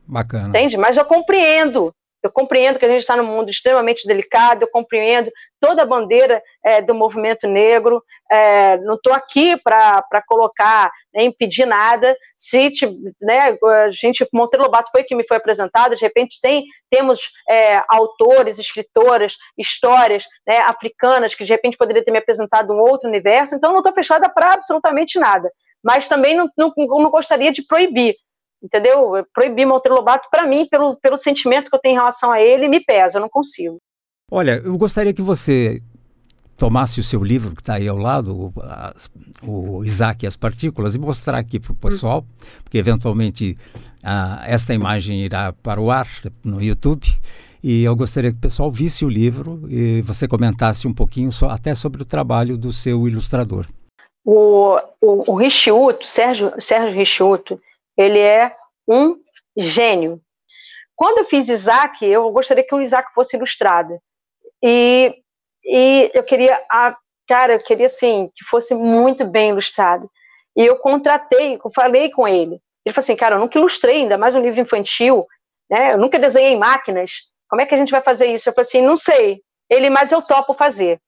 [0.06, 0.48] Bacana.
[0.48, 0.76] Entende?
[0.76, 5.30] Mas eu compreendo eu compreendo que a gente está num mundo extremamente delicado, eu compreendo
[5.60, 11.66] toda a bandeira é, do movimento negro, é, não estou aqui para colocar, né, impedir
[11.66, 12.16] nada.
[12.36, 12.72] Se
[13.20, 17.82] né, a gente, Monteiro Lobato foi que me foi apresentado, de repente tem, temos é,
[17.88, 23.54] autores, escritoras, histórias né, africanas que de repente poderia ter me apresentado um outro universo,
[23.54, 25.50] então não estou fechada para absolutamente nada.
[25.82, 28.16] Mas também não, não, não gostaria de proibir
[28.62, 29.26] entendeu?
[29.32, 32.68] Proibir Monteiro Lobato, para mim, pelo, pelo sentimento que eu tenho em relação a ele,
[32.68, 33.78] me pesa, eu não consigo.
[34.30, 35.82] Olha, eu gostaria que você
[36.56, 38.52] tomasse o seu livro que está aí ao lado,
[39.42, 42.26] o, o, Isaac e as Partículas, e mostrar aqui para o pessoal,
[42.64, 43.56] porque eventualmente
[44.44, 46.06] esta imagem irá para o ar
[46.44, 47.06] no YouTube,
[47.62, 51.48] E eu gostaria que o pessoal visse o livro e você comentasse um pouquinho só,
[51.48, 53.66] até sobre o trabalho do seu ilustrador.
[54.24, 57.60] O, o, o Richiuto, Sérgio, Sérgio Richiuto,
[57.98, 58.54] ele é
[58.88, 59.16] um
[59.56, 60.20] gênio.
[60.94, 63.98] Quando eu fiz Isaac, eu gostaria que o Isaac fosse ilustrado.
[64.62, 65.14] E,
[65.64, 66.96] e eu queria, a,
[67.26, 70.10] cara, eu queria assim, que fosse muito bem ilustrado.
[70.56, 72.60] E eu contratei, eu falei com ele.
[72.84, 75.26] Ele falou assim, cara, eu nunca ilustrei ainda mais um livro infantil,
[75.70, 75.92] né?
[75.92, 77.28] Eu nunca desenhei máquinas.
[77.48, 78.48] Como é que a gente vai fazer isso?
[78.48, 79.42] Eu falei assim, não sei.
[79.68, 81.00] Ele, mas eu topo fazer.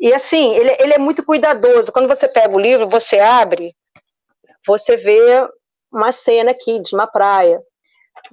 [0.00, 1.92] E assim, ele, ele é muito cuidadoso.
[1.92, 3.74] Quando você pega o livro, você abre,
[4.66, 5.48] você vê
[5.92, 7.60] uma cena aqui de uma praia.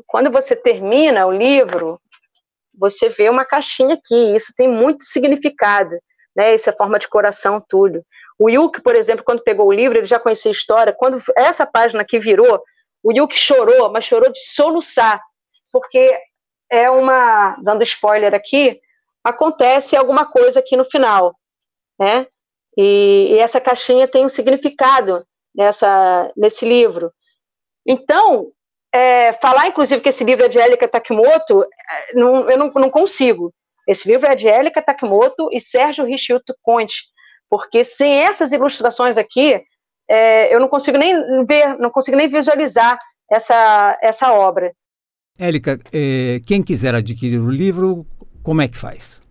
[0.08, 2.00] Quando você termina o livro,
[2.78, 4.36] você vê uma caixinha aqui.
[4.36, 5.96] Isso tem muito significado,
[6.36, 6.56] né?
[6.56, 8.04] Isso é forma de coração, tudo.
[8.38, 10.94] O Yuki, por exemplo, quando pegou o livro, ele já conhecia a história.
[10.94, 12.62] Quando essa página aqui virou,
[13.02, 15.22] o Yuki chorou, mas chorou de soluçar,
[15.72, 16.20] porque
[16.70, 18.80] é uma, dando spoiler aqui,
[19.24, 21.36] acontece alguma coisa aqui no final,
[22.00, 22.28] né?
[22.78, 25.26] E, e essa caixinha tem um significado
[25.56, 27.14] nessa, nesse livro.
[27.86, 28.52] Então,
[28.94, 32.90] é, falar, inclusive, que esse livro é de Elika Takimoto, é, não, eu não, não,
[32.90, 33.54] consigo.
[33.88, 37.04] Esse livro é de Elika Takimoto e Sérgio Richilto Conte,
[37.50, 39.62] porque sem essas ilustrações aqui,
[40.10, 42.98] é, eu não consigo nem ver, não consigo nem visualizar
[43.30, 44.74] essa, essa obra.
[45.38, 48.06] Élica, é, quem quiser adquirir o livro,
[48.42, 49.22] como é que faz?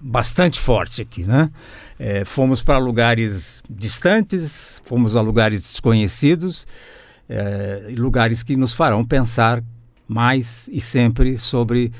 [0.00, 1.48] bastante forte aqui, né?
[2.00, 6.66] É, fomos para lugares distantes, fomos a lugares desconhecidos,
[7.28, 9.62] é, lugares que nos farão pensar
[10.08, 11.92] mais e sempre sobre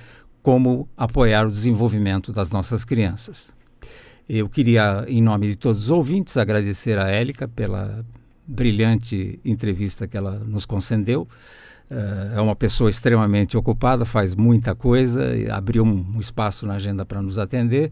[0.43, 3.55] como apoiar o desenvolvimento das nossas crianças.
[4.29, 8.05] Eu queria, em nome de todos os ouvintes, agradecer a Élica pela
[8.47, 11.29] brilhante entrevista que ela nos concedeu.
[11.91, 15.23] Uh, é uma pessoa extremamente ocupada, faz muita coisa,
[15.53, 17.91] abriu um espaço na agenda para nos atender.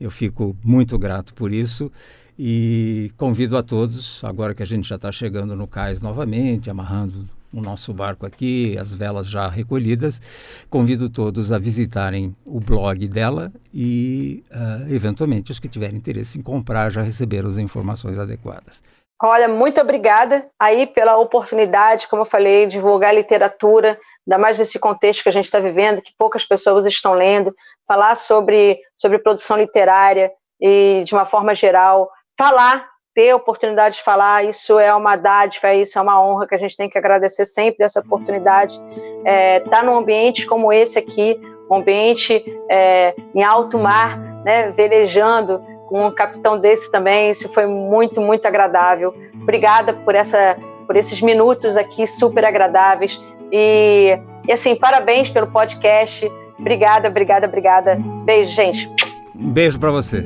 [0.00, 1.90] Eu fico muito grato por isso.
[2.38, 7.26] E convido a todos, agora que a gente já está chegando no cais novamente, amarrando
[7.50, 10.20] o nosso barco aqui, as velas já recolhidas,
[10.68, 16.42] convido todos a visitarem o blog dela e, uh, eventualmente, os que tiverem interesse em
[16.42, 18.82] comprar já receberam as informações adequadas.
[19.22, 25.22] Olha, muito obrigada aí pela oportunidade, como eu falei, divulgar literatura, ainda mais nesse contexto
[25.22, 27.54] que a gente está vivendo, que poucas pessoas estão lendo,
[27.88, 34.02] falar sobre, sobre produção literária e, de uma forma geral, falar, ter a oportunidade de
[34.02, 37.46] falar, isso é uma dádiva, isso é uma honra que a gente tem que agradecer
[37.46, 38.74] sempre essa oportunidade.
[38.74, 41.40] Estar é, tá num ambiente como esse aqui,
[41.70, 48.20] um ambiente é, em alto mar, né, velejando um capitão desse também, isso foi muito,
[48.20, 49.14] muito agradável.
[49.40, 50.56] Obrigada por, essa,
[50.86, 53.22] por esses minutos aqui super agradáveis.
[53.52, 56.30] E, e assim, parabéns pelo podcast.
[56.58, 57.98] Obrigada, obrigada, obrigada.
[58.24, 58.90] Beijo, gente.
[59.34, 60.24] Um beijo para você.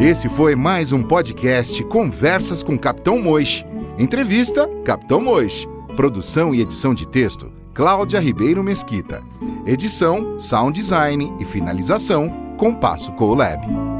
[0.00, 3.64] Esse foi mais um podcast Conversas com Capitão Mois.
[3.98, 5.66] Entrevista Capitão Mois.
[5.94, 9.22] Produção e edição de texto Cláudia Ribeiro Mesquita.
[9.64, 13.93] Edição, sound design e finalização Compasso Colab.